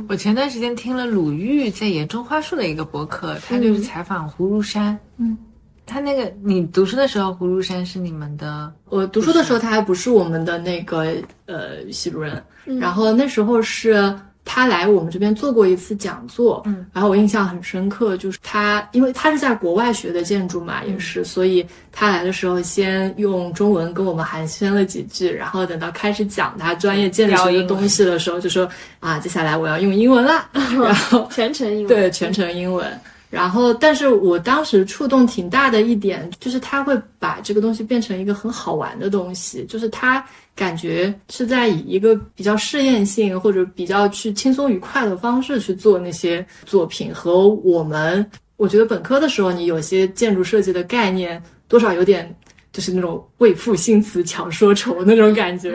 [0.09, 4.99] 我前段时间听了鲁豫在演中花树的一个博客，他就是采访胡如山。
[5.19, 5.39] 嗯。
[5.87, 8.73] 他那个，你读书的时候，葫芦山是你们的？
[8.89, 11.15] 我读书的时候，他还不是我们的那个
[11.47, 12.43] 呃系主任。
[12.81, 14.13] 然后那时候是
[14.45, 28.69] 他来我们这边做过一次讲座，嗯，然后我印象很深刻，就是他，因为他是在国外学的建筑嘛，也是，所以他来的时候先用中文跟我们寒暄了几句，然后等到开始讲他专业建筑学的东西的时候，就说
[28.99, 32.85] 啊，接下来我要用英文了，然 后全程英文，对，全程英文。
[33.37, 40.25] 然后，但是我当时触动挺大的一点，就是他会把这个东西变成一个很好玩的东西，就是他
[40.55, 48.25] 感觉是在以一个比较试验性或者比较去轻松愉快的方式去做那些作品，和我们
[48.57, 52.35] 我觉得本科的时候你有些建筑设计的概念多少有点
[52.73, 55.73] 就是那种为赋新词强说愁那种感觉，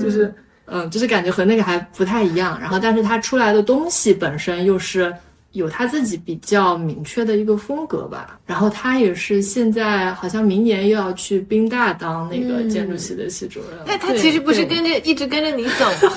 [0.00, 0.32] 就是
[0.66, 2.56] 嗯，就是感觉和那个还不太一样。
[2.60, 5.12] 然后，但是它出来的东西本身又是。
[5.52, 13.78] 有他自己比较明确的一个风格吧，然后他也是现在好像明年又要去宾大当那个建筑系的系主任。
[13.86, 16.14] 但他其实不是跟着一直跟着你走吗？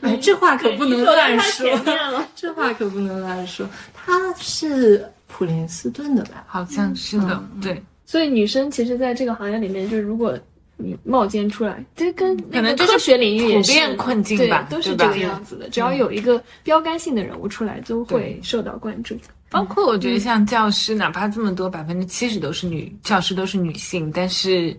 [0.02, 1.66] 哎，这话可不能乱说，
[2.36, 3.68] 这话可不能乱说。
[3.92, 6.44] 他是普林斯顿的吧？
[6.46, 7.82] 好像是的，对。
[8.04, 10.38] 所以女生其实在这个行业里面，就是如果。
[10.78, 15.70] 你冒尖出来，这跟可能科学领域也是困境吧，都是这个样子的。
[15.70, 19.16] 只要有一个标杆性的人物出来，都会受到关注。
[19.48, 24.76] 包括我觉得像教师，哪怕这么多百分之七十都是女教师都是女性，但是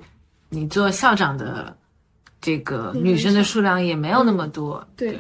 [0.50, 1.76] 你做校长的
[2.42, 4.88] 这个女生的数量也没有那么多。
[4.96, 5.18] 对，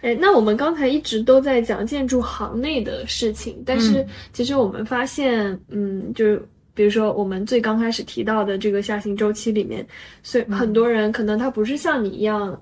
[0.00, 6.42] 哎，那我们刚才一直都在讲建筑行内的事情，但是其实我们发现，嗯，就是。
[6.74, 9.86] 比如说，我们最刚开始提到的这个下行周期里面，
[10.22, 12.60] 所以很多人可能他不是像你一样，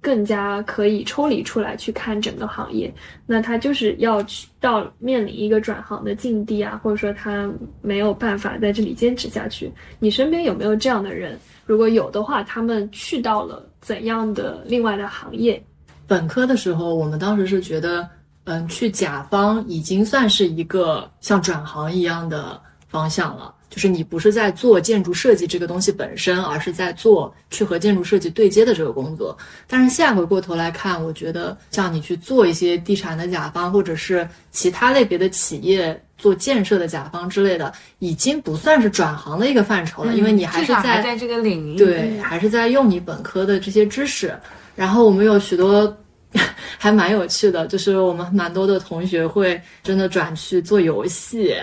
[0.00, 2.90] 更加可以抽离出来去看整个行业，
[3.26, 7.52] 那他就是要去到面临一个转行的境地啊，或者说他
[7.82, 9.70] 没有办法在这里坚持下去。
[9.98, 11.38] 你身边有没有这样的人？
[11.66, 15.62] 如果有的话，他们去到了怎样的另外的行业？
[16.06, 18.08] 本科的时候，我们当时是觉得，
[18.44, 22.58] 嗯，去甲方已经算是一个像转行一样的。
[22.90, 29.36] 方向了，就是你不是在做建筑设计这个东西本身，而是在做去和建筑设计对接的这个工作。
[29.68, 44.36] 但是现在回过头来看，我觉得像你去做一些地产的甲方，或者是其他类别的企业做建设的甲方之类的，已经不算是转行的一个范畴了，因为你还是在在这个领域，对，还是在用你本科的这些知识。
[44.74, 45.96] 然后我们有许多。
[46.78, 51.54] 还蛮有趣的，就是我们蛮多的同学会真的转去做游戏，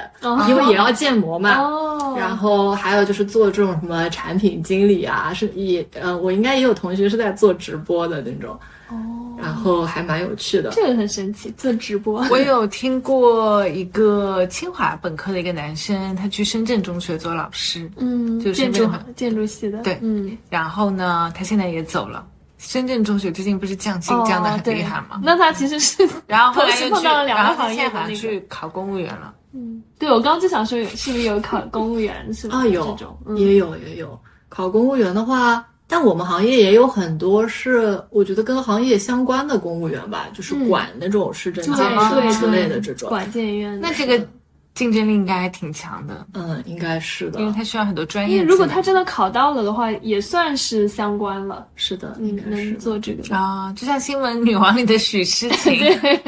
[0.48, 1.58] 因为也要建模嘛。
[1.58, 2.16] 哦。
[2.18, 8.60] 然后还有就是做这种什么产品经理啊，是也呃，我应该也有同学是在做直播的那种。
[8.90, 8.96] 哦。
[9.40, 10.72] 然后还蛮有趣的。
[10.72, 12.26] 这个很神奇，做直播。
[12.30, 17.90] 我有听过一个清华本科的一个男生，他去深圳中学做老师。
[17.98, 18.40] 嗯。
[18.40, 19.78] 就建筑建筑系的。
[19.80, 19.98] 对。
[20.02, 20.38] 嗯。
[20.50, 22.26] 然后呢，他现在也走了。
[22.58, 25.20] 深圳中学最近不是降薪降的很厉害吗？
[25.24, 27.76] 那他其实是， 然后后来又去，碰到了两个然后行
[28.10, 29.34] 业去考公务员了。
[29.54, 32.58] 嗯，对我刚刚就想说，是不是有考公务员是吧？
[32.58, 34.20] 啊，有这种，嗯也有也有。
[34.50, 41.76] 考公务员的话，但我们行业也有很多是我觉得跟行业相关的公务员吧，就是嗯管那种市政建
[42.10, 43.08] 设之类的这种。
[43.10, 43.80] 管建院的。
[43.80, 44.26] 那这个
[44.78, 48.38] 竞争力应该还挺强的，嗯，应该是的因，为他需要很多专业。
[48.38, 52.74] 因为如果他真的考到了的话，也算是相关了，是的，应该是。
[52.74, 53.36] 做这个。
[53.36, 55.74] 啊，就像《新闻女王》里的许诗晴，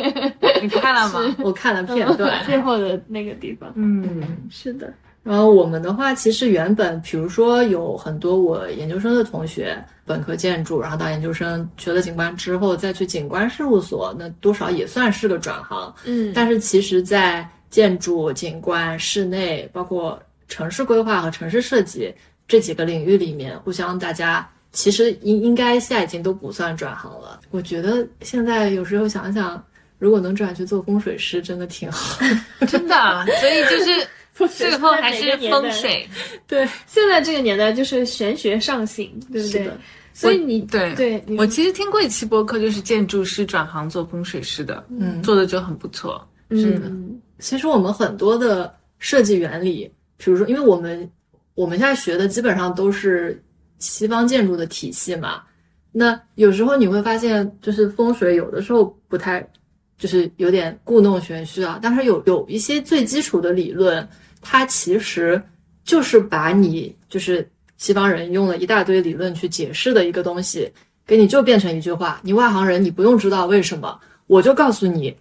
[0.63, 1.35] 你看了吗？
[1.43, 2.43] 我看了片段。
[2.43, 4.91] 最后的那个地方，嗯，是的，
[5.21, 15.93] 然后我们的话，其实原本，比如说有很多我研究生的同学，本科建筑，然后到研究生学了景观之后，再去景观事务所，那多少也算是个转行。
[16.05, 22.13] 嗯，但是其实，在建筑、景观、室内，包括城市规划和城市设计
[22.47, 27.39] 这几个领域里面，互相大家其实应应该现在已经都不算转行了。
[27.51, 29.63] 我觉得现在有时候想想，
[29.97, 32.19] 如果能转去做风水师，真的挺好。
[32.67, 34.07] 真的，所以就是
[34.55, 36.07] 最后还是风水。
[36.47, 39.71] 对，现在这个年代就是玄学上行，对不对？
[40.13, 46.27] 所以你对对，我其实听过一期播客，就是建筑师转行做风水师的，嗯做的就很不错。
[46.49, 51.09] 嗯其实我们很多的设计原理，比如说，因为我们
[51.55, 53.41] 我们现在学的基本上都是
[53.79, 55.41] 西方建筑的体系嘛，
[55.91, 59.45] 那有时候你会发现，就是风水有的时候不太，
[59.97, 61.79] 就是有点故弄玄虚啊。
[61.81, 64.07] 但是有有一些最基础的理论，
[64.41, 65.41] 它其实
[65.83, 70.69] 就是把你就是西方人用了一大堆理论去解释的一个东西，
[71.07, 75.15] 给你就变成一句话，你外行人你不用知道为什么，我就告诉你。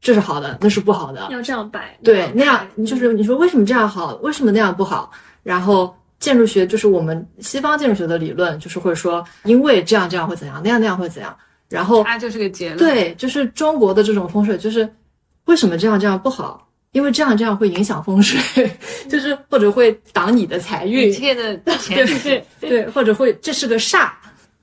[0.00, 1.28] 这是好的，那是不好的。
[1.30, 5.10] 要这样摆，对，那样嗯就是你说为什么这样好，为什么那样不好？
[5.42, 11.36] 然后建筑学就是我们西方建筑学的理论，就是会说因为这样这样会怎样，那样那样会怎样。
[11.68, 14.88] 然后它就是个结论。，对，就是中国的这种风水，就是
[15.44, 16.66] 为什么这样这样不好？
[16.92, 18.68] 因为这样这样会影响风水，
[19.08, 22.04] 就是或者会挡你的财一运，切的钱
[22.60, 24.10] 对对，或者会这是个煞。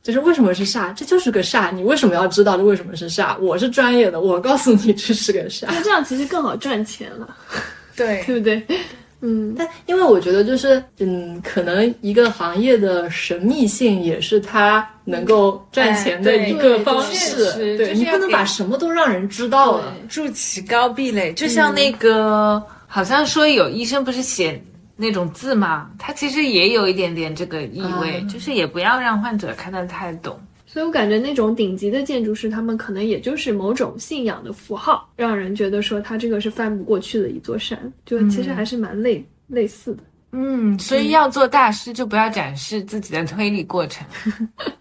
[0.07, 0.93] 就是为什么是煞？
[0.93, 3.37] 这就是个煞，你为什么要知道这为什么是煞？
[3.39, 5.65] 我是专业的，我告诉你这是个煞。
[5.67, 7.35] 那这样其实更好赚钱了，
[7.93, 8.65] 对对不对？
[9.19, 17.49] 嗯，但因为我觉得就是，嗯，可能一个行业的神秘性也是它能够赚钱的一个方式。
[17.49, 19.93] 哎对对对就是你不能把什么都让人知道了。
[20.07, 24.63] 筑起高壁垒，就像那个，好像说有医生不是写
[24.97, 30.37] 那种字嘛，它其实也有一点点这个意味，嗯就是也不要让患者看得太懂。
[30.65, 40.03] 所以我感觉那种顶级的建筑师，他们可能也就是某种信仰的符号，让人觉得说他这个是翻不过去的一座山，就其实还是蛮类、类似的。
[40.33, 44.05] 嗯，所以要做大师，就不要展示自己的推理过程，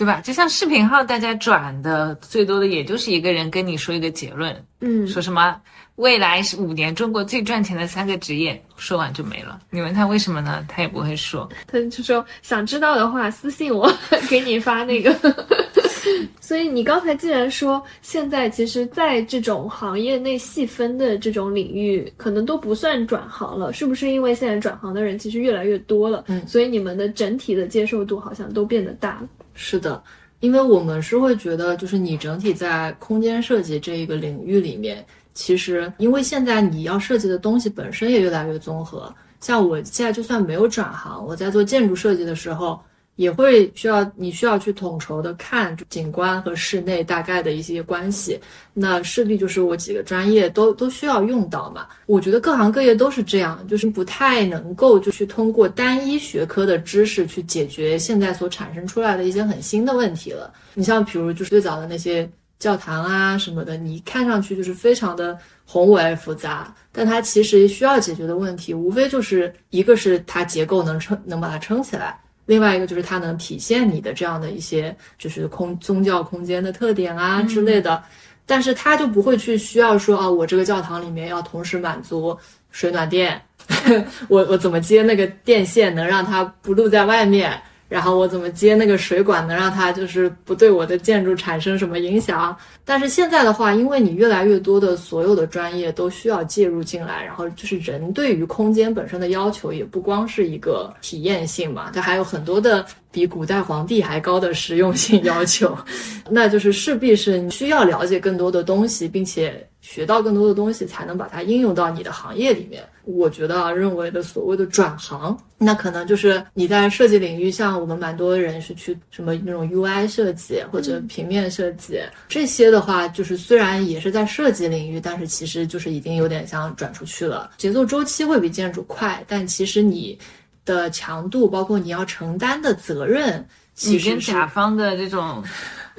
[0.00, 0.18] 对吧？
[0.24, 5.54] 就像视频号，大家转的最多的也就是一个人跟你说一个结论，嗯，说什么
[5.96, 9.60] 未来是五年中国最赚钱的三个职业，说完就没了。
[9.68, 10.64] 你问他为什么呢？
[10.66, 11.46] 他也不会说。
[11.66, 13.92] 他就说想知道的话私信我，
[14.30, 15.14] 给你发那个。
[16.40, 24.08] 所以你刚才既然说现在其实，在这种行业内细分的这种领域，可能都不算转行了，是不是？
[24.08, 29.28] 因为现在转行的人其实越来越多了，嗯所以你们的整体的接受度好像都变得大了。
[29.62, 30.02] 是的，
[30.40, 35.04] 因为我们是会觉得，就是你整体在空间设计这一个领域里面，
[35.34, 39.14] 其实因为现在你要设计的东西本身也越来越综合。
[39.38, 42.80] 像我现在就算没有转行，我在做建筑设计的时候，
[43.20, 48.40] 也会需要你需要去统筹的看景观和室内大概的一些关系，
[48.72, 51.86] 那势必就是我几个专业都都需要用到嘛。
[52.06, 60.50] 我觉得各行各业都是这样，就是不太能够就去通过单一学科的知识去解决现在所产生出来的一些很新的问题了。
[60.72, 62.26] 你像比如就是最早的那些
[62.58, 72.18] 教堂啊什么的，你看上去就是非常的宏伟复杂，但它其实需要解决的问题，无非就是一个是它结构能撑能把它撑起来。
[72.50, 78.02] 另外一个就是它能体现你的这样的一些就是空宗教空间的特点啊之类的，
[78.44, 82.36] 但是它就不会去需要说啊，我这个教堂里面要同时满足
[82.72, 83.40] 水暖电，
[84.26, 87.56] 我我怎么接那个电线能让它不露在外面，
[87.90, 92.56] 然后我怎么接那个水管能让它就是不对我的建筑产生什么影响。
[92.84, 105.76] 但是现在的话，因为你越来越多的所有的专业都需要介入进来，然后就是人对于空间本身的要求也不光是一个体验性嘛，它还有很多的比古代皇帝还高的实用性要求，
[106.30, 112.82] 那就是势必是你需要了解更多的东西，并且学到更多的东西，才能把它应用到你的行业里面。
[113.04, 121.98] 我觉得啊，认为的所谓的转行，那可能就是你在设计领域，像我们蛮多人是去什么那种 UI 设计或者平面设计
[122.28, 130.16] 这些的话，就是虽然也是在设计领域，但是其实就是已经有点像转出去了，节奏周期会比建筑快，但其实你
[130.64, 133.44] 的强度，包括你要承担的责任，
[133.74, 135.42] 其实跟甲方的这种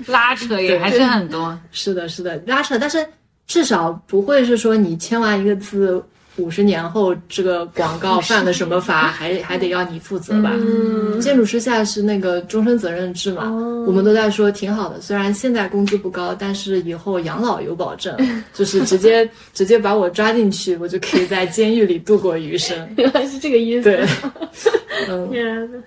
[0.06, 1.60] 拉扯也 还是很多。
[1.72, 3.06] 是的，是的，拉扯，但是
[3.47, 6.03] 至少不会是说你签完一个字。
[6.38, 10.53] 五十年后，这个广告犯了什么法， 还还得要你负责吧？
[10.55, 13.51] 嗯建筑师现在是那个终身责任制嘛？
[13.85, 18.15] 我们都在说挺好的，虽然现在工资不高，但是以后养老有保证，
[18.55, 22.77] 就是直接直接把我抓进去，我就可以在监狱里度过余生。
[22.95, 23.84] 原来是这个意思。
[23.84, 24.05] 对，
[25.09, 25.84] 嗯。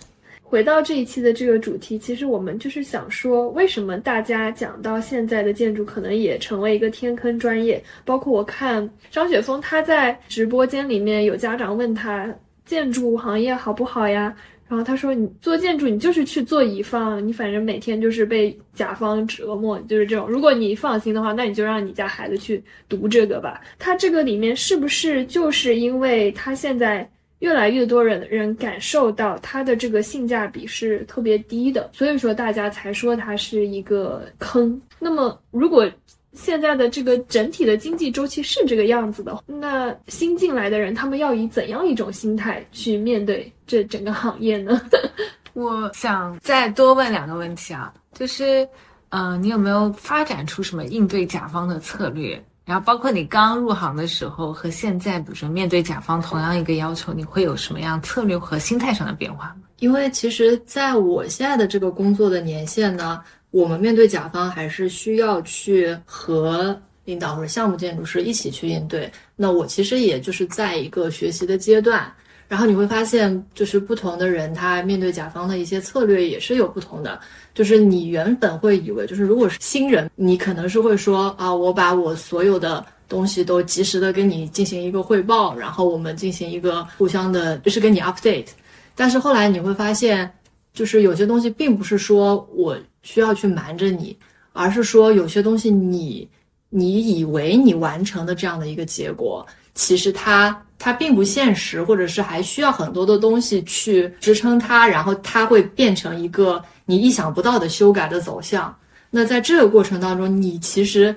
[0.54, 7.82] 回到这一期的这个主题，其实我们就是想说，为什么大家讲到现在的建筑可能也成为一个天坑专业？
[8.04, 12.32] 包括我看张雪峰他在直播间里面有家长问他
[12.64, 14.32] 建筑行业好不好呀？
[14.68, 20.28] 然后他说你做建筑你就是去做乙方，你反正每天就是被甲方折磨，就是这种。
[20.28, 23.60] 如果你放心的话，那你就让你家孩子去读这个吧。
[23.76, 27.10] 他这个里面是不是就是因为他现在？
[27.44, 34.80] 越来越多人人感受到它的这个性价比是特别低的，所以说大家才说它是一个坑。
[34.98, 35.86] 那么，如果
[36.32, 44.80] 现在的这个整体的经济周期是这个样子的，那新进来的人他们要以怎样一种心态去面对这整个行业呢？
[45.52, 48.66] 我想再多问两个问题啊，就是，
[49.10, 52.42] 嗯，你有没有发展出什么应对甲方的策略？
[52.64, 59.56] 然后包括你刚入行的时候和现在，比如说面对甲方同样一个要求，你会有什么样策略和心态上的变化吗？
[59.80, 63.20] 因为其实在我现在的这个工作的年限呢，
[63.50, 69.12] 我们面对甲方还是需要去和领导或者项目建筑师一起去应对。
[69.36, 72.10] 那我其实也就是在一个学习的阶段。
[72.54, 77.18] 然后你会发现，就是不同的人，他面对甲方的一些策略也是有不同的。
[77.52, 88.46] 就是你原本会以为，就是如果是新人，你可能是会说啊，我把我所有的东西都及时的跟你进行一个汇报，然后我们进行一个互相的，就是跟你 update。
[88.94, 90.32] 但是后来你会发现，
[90.72, 94.16] 就是有些东西并不是说我需要去瞒着你，
[94.52, 96.28] 而是说有些东西你
[96.70, 99.44] 你以为你完成的这样的一个结果，
[99.74, 100.56] 其实它。
[100.78, 108.74] 它并不现实，或者是还需要很多的东西去支撑它，然后它会变成一个你意想不到的修改的走向。
[109.10, 111.14] 那在这个过程当中，你其实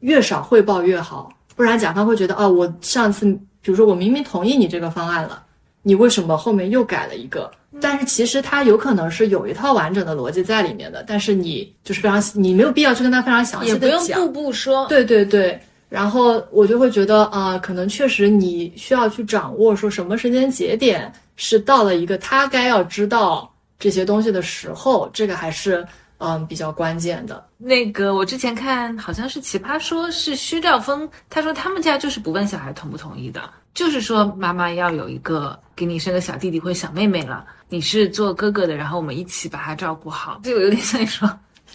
[0.00, 3.26] 越少汇报越好，不然甲方会觉得，哦，我上次
[3.62, 5.42] 比如说我明明同意你这个方案了，
[5.82, 7.50] 你为什么后面又改了一个？
[7.80, 14.86] 但是其实它有可能是有一套完整的逻辑在里面的，但是你就是非常你没有必要去跟他非常详细的讲，也不用步步说。
[14.86, 15.58] 对对对。
[15.88, 25.86] 然后我就会觉得啊，可能确实你需要去掌握说什么时间节点是到了一个他该要知道这些东西的时候，这个还是
[26.18, 27.42] 嗯比较关键的。
[27.56, 33.40] 那个我之前看好像是奇葩说，是薛兆丰，他说他们家就是不问小孩同不同意的，
[33.72, 41.28] 就是说妈妈要有一个给你生个小弟弟或小妹妹了，你是做哥哥的，然后我们一起把他照顾好，这个有点像你说。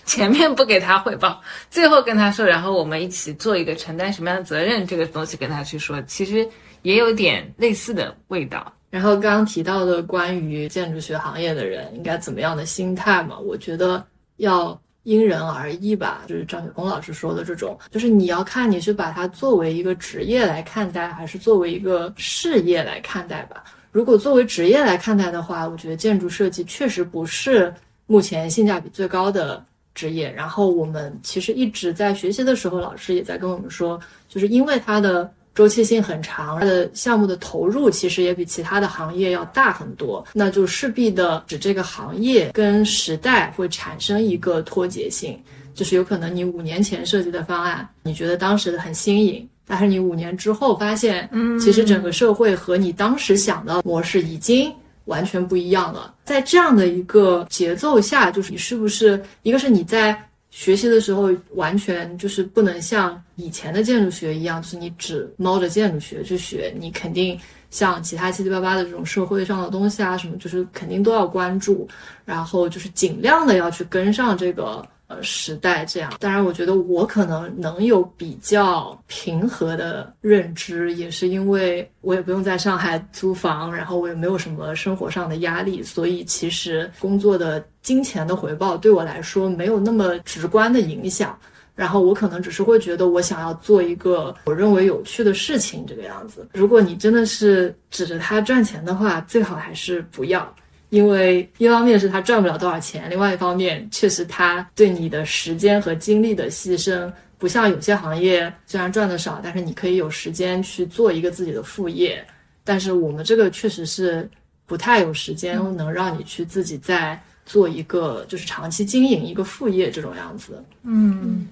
[0.06, 6.48] 前面不给他汇报，最后跟他说，然后我们一起做一个承担什么样的责任这个东西跟他去说，其实
[6.82, 8.72] 也有点类似的味道。
[8.90, 14.06] 然后刚刚提到的关于建筑学行业的人应该怎么样的心态嘛，我觉得
[14.38, 16.22] 要因人而异吧。
[16.28, 23.64] 就是张雪峰老师说的这种，就是你要看你是把它作为一个职业来看待，还是作为一个事业来看待吧。
[23.92, 27.74] 如果作为职业来看待的话，我觉得建筑设计确实不是
[28.06, 29.66] 目前性价比最高的。
[29.96, 45.40] 职业，然后我们其实一直在学习的时候，老师也在跟我们说，就是因为它的周期性很长，它的项目的投入其实也比其他的行业要大很多，那就势必的使这个行业跟时代会产生一个脱节性，
[45.76, 54.74] 就是有可能你五年前设计的方案，你觉得当时的很新颖，但是你五年之后发现，嗯，其实整个社会和你当时想的模式已经。
[55.06, 60.18] 完全不一样了，在这样的一个节奏下，就是你是不是一个是你在
[60.50, 67.40] 学习的时候，完全就是不能像以前的建筑学一样，就是你只猫着建筑学去学，你肯定
[67.70, 71.88] 像其他七七八八的这种社会上的东西啊什么，就是肯定都要关注，
[72.24, 74.86] 然后就是尽量的要去跟上这个。
[75.22, 91.38] 时代这样，当然，我觉得我可能能有比较平和的认知，也是因为我也不用在上海租房，然后我也没有什么生活上的压力，所以其实工作的金钱的回报对我来说没有那么直观的影响。
[91.76, 96.48] 然后我可能只是会觉得我想要做一个我认为有趣的事情，这个样子。
[96.54, 100.56] 如果你真的是指着它赚钱的话，最好还是不要，
[100.94, 112.24] 因为一方面是他赚不了多少钱，另外一方面确实他对你的时间和精力的牺牲，不像有些行业虽然赚的少，但是你可以有时间去做一个自己的副业。
[112.64, 114.30] 但是我们这个确实是
[114.68, 120.64] 不太有时间能让你去自己再做一个就是长期经营一个副业这种样子。
[120.84, 121.48] 嗯，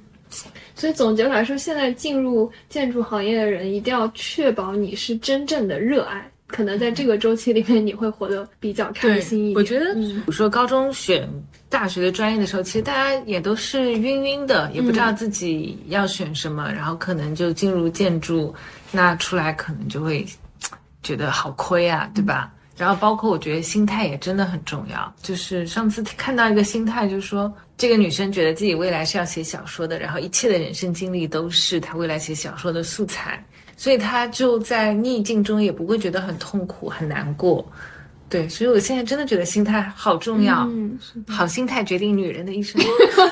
[0.75, 9.55] 所以总结来说，现在进入建筑行业的人一定要确保你是真正的热爱，可能在这个周期里面你会活得比较开心一点。
[9.55, 11.27] 我觉得，嗯比如说高中选
[11.69, 18.53] 大学的专业的时候，其实大家也都是晕晕的，也不知道自己要选什么，然后可能就进入建筑，
[18.91, 20.25] 那出来可能就会
[21.01, 22.51] 觉得好亏啊，对吧？
[22.77, 25.13] 然后包括我觉得心态也真的很重要。
[25.21, 33.43] 就是上次看到一个心态，就是说这个女生觉得自己未来是要写小说的，然后一切的人生经历都是她未来写小说的素材，
[33.81, 37.65] 所以他就在逆境中也不会觉得很痛苦、很难过。
[38.29, 42.79] 对，所以我现在真的觉得心态好重要，嗯，好心态决定女人的一生。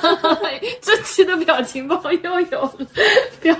[0.82, 2.88] 这期的表情包又有了，
[3.40, 3.56] 表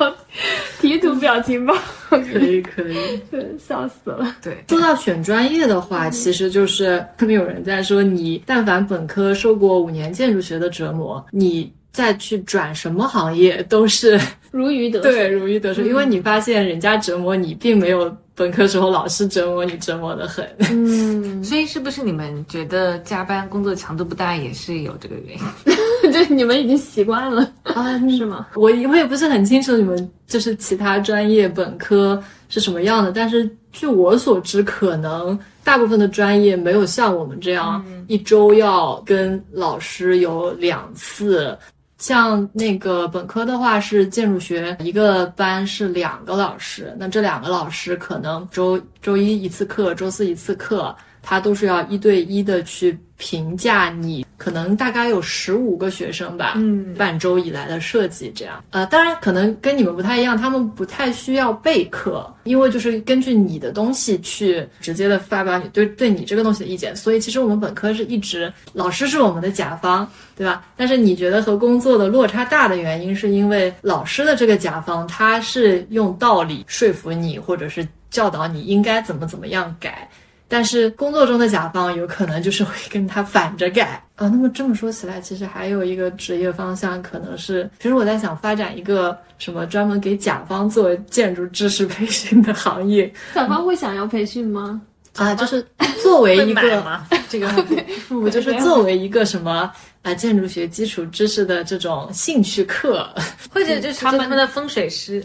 [0.82, 1.76] 题图表情包，
[2.10, 2.96] 可以可以。
[3.30, 4.36] 对，笑死了。
[4.42, 14.20] 对，说到选专业的话，其实就是他们有人在说，你但凡本科受过五年建筑学的折磨，你再去转什么行业都是
[14.52, 20.48] 如鱼得水对如鱼得水，因为你发现人家折磨你，并没有本科时候老师折磨你折磨的很。
[20.72, 25.74] 嗯， 所以是不是你们觉得加班工作强度不大，也是有这个原因？
[26.12, 28.48] 就你们已经习惯了啊，是吗？
[28.56, 41.56] 我我也不是很清楚你们就是其他专业本科是什么样的，但是据我所知，可能大部分的专业没有像我们这样、一周要跟老师有两次。
[42.00, 58.64] 像那个本科的话是建筑学，一个班是两个老师，那这两个老师可能周周一一次课，周四一次课，他都是要一对一的去评价你，可能大概有十五个学生吧，嗯半周以来的设计这样。
[58.72, 66.96] 呃，当然可能跟你们不太一样，他们不太需要备课，因为就是根据你的东西去直接的发表你对对你这个东西的意见。
[66.96, 70.66] 所以其实我们本科是一直老师是我们的甲方，对吧？
[70.78, 80.10] 但是你觉得和工作的落差大的原因，是因为老师的这个甲方他是用道理说服你，或者是教导你应该怎么怎么样改。
[80.50, 84.28] 但是工作中的甲方有可能就是会跟他反着改啊。
[84.28, 94.82] 那么这么说起来，其实还有一个职业方向，可能是，其实我在想发展一个什么专门给甲方做建筑知识培训的行业甲方会想要培训吗？
[95.16, 95.66] 啊，就是
[96.02, 97.02] 作为一个？
[97.30, 97.48] 这个
[98.10, 99.72] 不，就是作为一个什么
[100.02, 103.08] 啊建筑学基础知识的这种兴趣课，
[103.54, 105.24] 或者就是他们的风水师，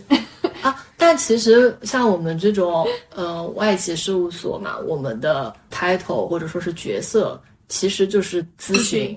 [0.64, 7.38] 啊，但其实像我们这种呃外企事务所嘛，我们的 title 或者说是角色，
[7.68, 9.14] 其实就是咨询，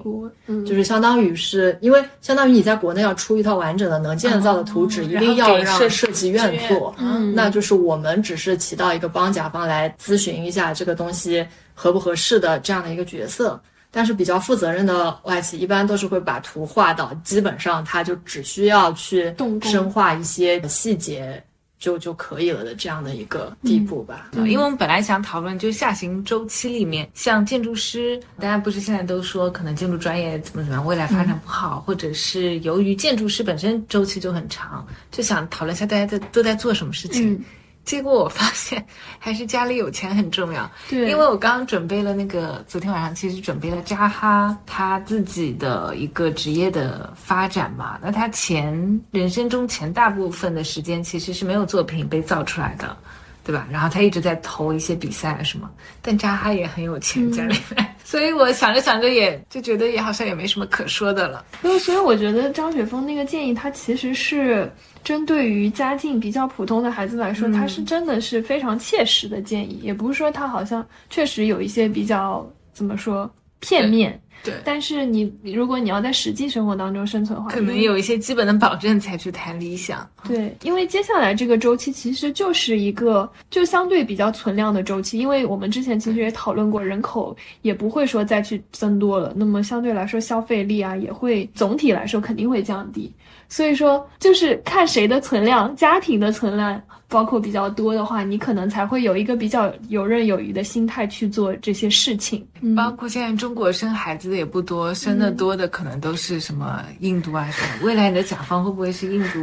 [0.47, 13.57] 嗯，就是相当于是因为相当于你在国内要出一套完整的能建造的图纸，一定要让设计院做，嗯那就是我们只是起到一个帮甲方来咨询一下这个东西合不合适的这样的一个角色。
[13.97, 19.33] 但是比较负责任的外企，一般都是会把图画到，基本上他就只需要去
[19.63, 21.43] 深化一些细节
[21.79, 24.27] 就就可以了的这样的一个地步吧。
[24.31, 37.33] 对因为我们本来想讨论，就下行周期里面，像建筑师，大家不是现在都说可能建筑专业怎么怎么样，未来发展不好，或者是由于建筑师本身周期就很长，就想讨论一下大家在都在做什么事情。
[37.33, 37.43] 嗯
[37.88, 38.85] 结果我发现
[39.18, 47.97] 还是家里有钱很重要，对，因为我刚刚准备了那个，昨天晚上其实准备了扎哈他自己的一个职业的发展嘛。
[48.03, 52.95] 那他前人生中前大部分的时间其实是没有作品被造出来的，
[53.41, 53.65] 对吧？
[53.72, 55.72] 然后他一直在投一些比赛啊什么。
[56.01, 61.43] 但扎哈也很有钱，家里面，所以我想着想着也就觉得也好像也没什么可说的了。
[61.61, 64.71] 所以，所以我觉得张雪峰那个建议，他其实是
[65.03, 73.29] 针对于家境比较普通的孩子来说，他是真的是非常切实的建议，也不是说他好像确实有一些比较怎么说
[73.59, 74.17] 片面。
[74.43, 80.07] 对但是你如果你要在实际生活当中生存的话，可能有一些基本的保证才去谈理想。
[80.27, 93.11] 对，因为接下来这个周期其实就是一个就相对比较存量的周期，因为我们之前其实也讨论过，人口也不会说再去增多了，那么相对来说消费力啊也会总体来说肯定会降低，
[93.49, 102.45] 所以说就是看谁的存量，家庭的存量包括比较多的话，你可能才会有一个比较游刃有余的心态去做这些事情。
[102.61, 107.85] 嗯包括现在中国生孩子子的也不多，生的多的可能都是什么印度啊什么。
[107.85, 109.39] 未来你的甲方会不会是印度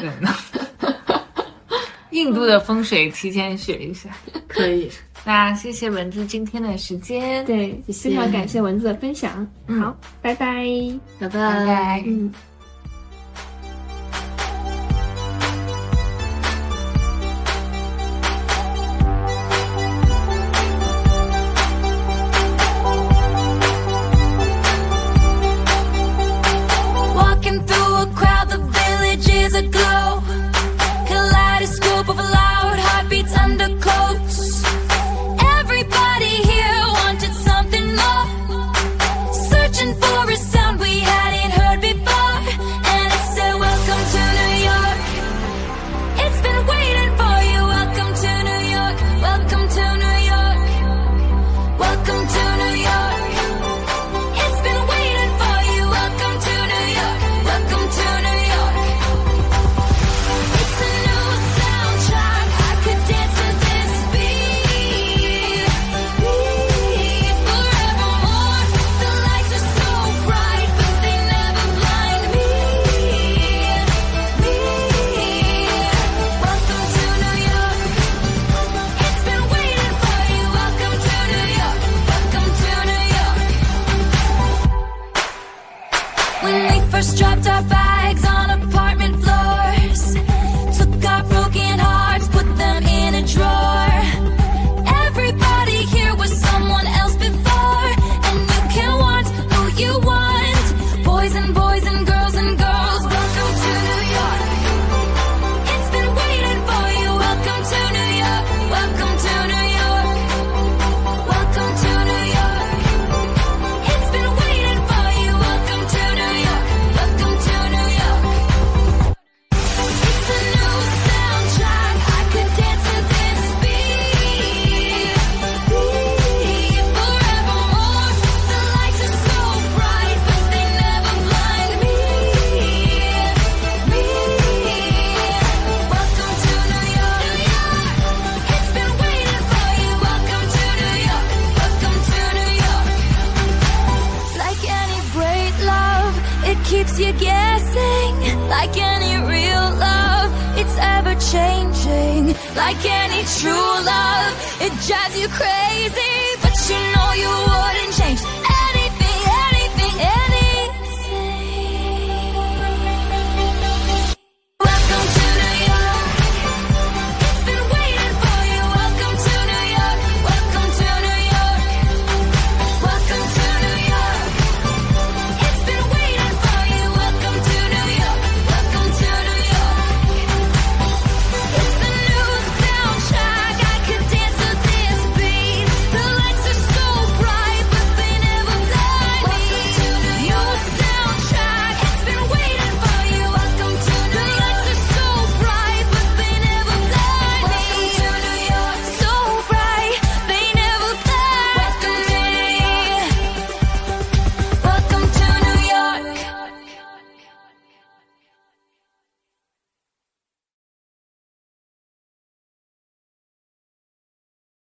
[0.00, 0.30] 人呢？
[2.12, 4.08] 印度的风水提前学一下，
[4.48, 4.90] 可以。
[5.24, 9.46] 那谢谢蚊子今天的时间，对，非常感谢蚊子的分享。
[9.80, 10.66] 好，拜拜，
[11.18, 12.32] 拜拜，嗯。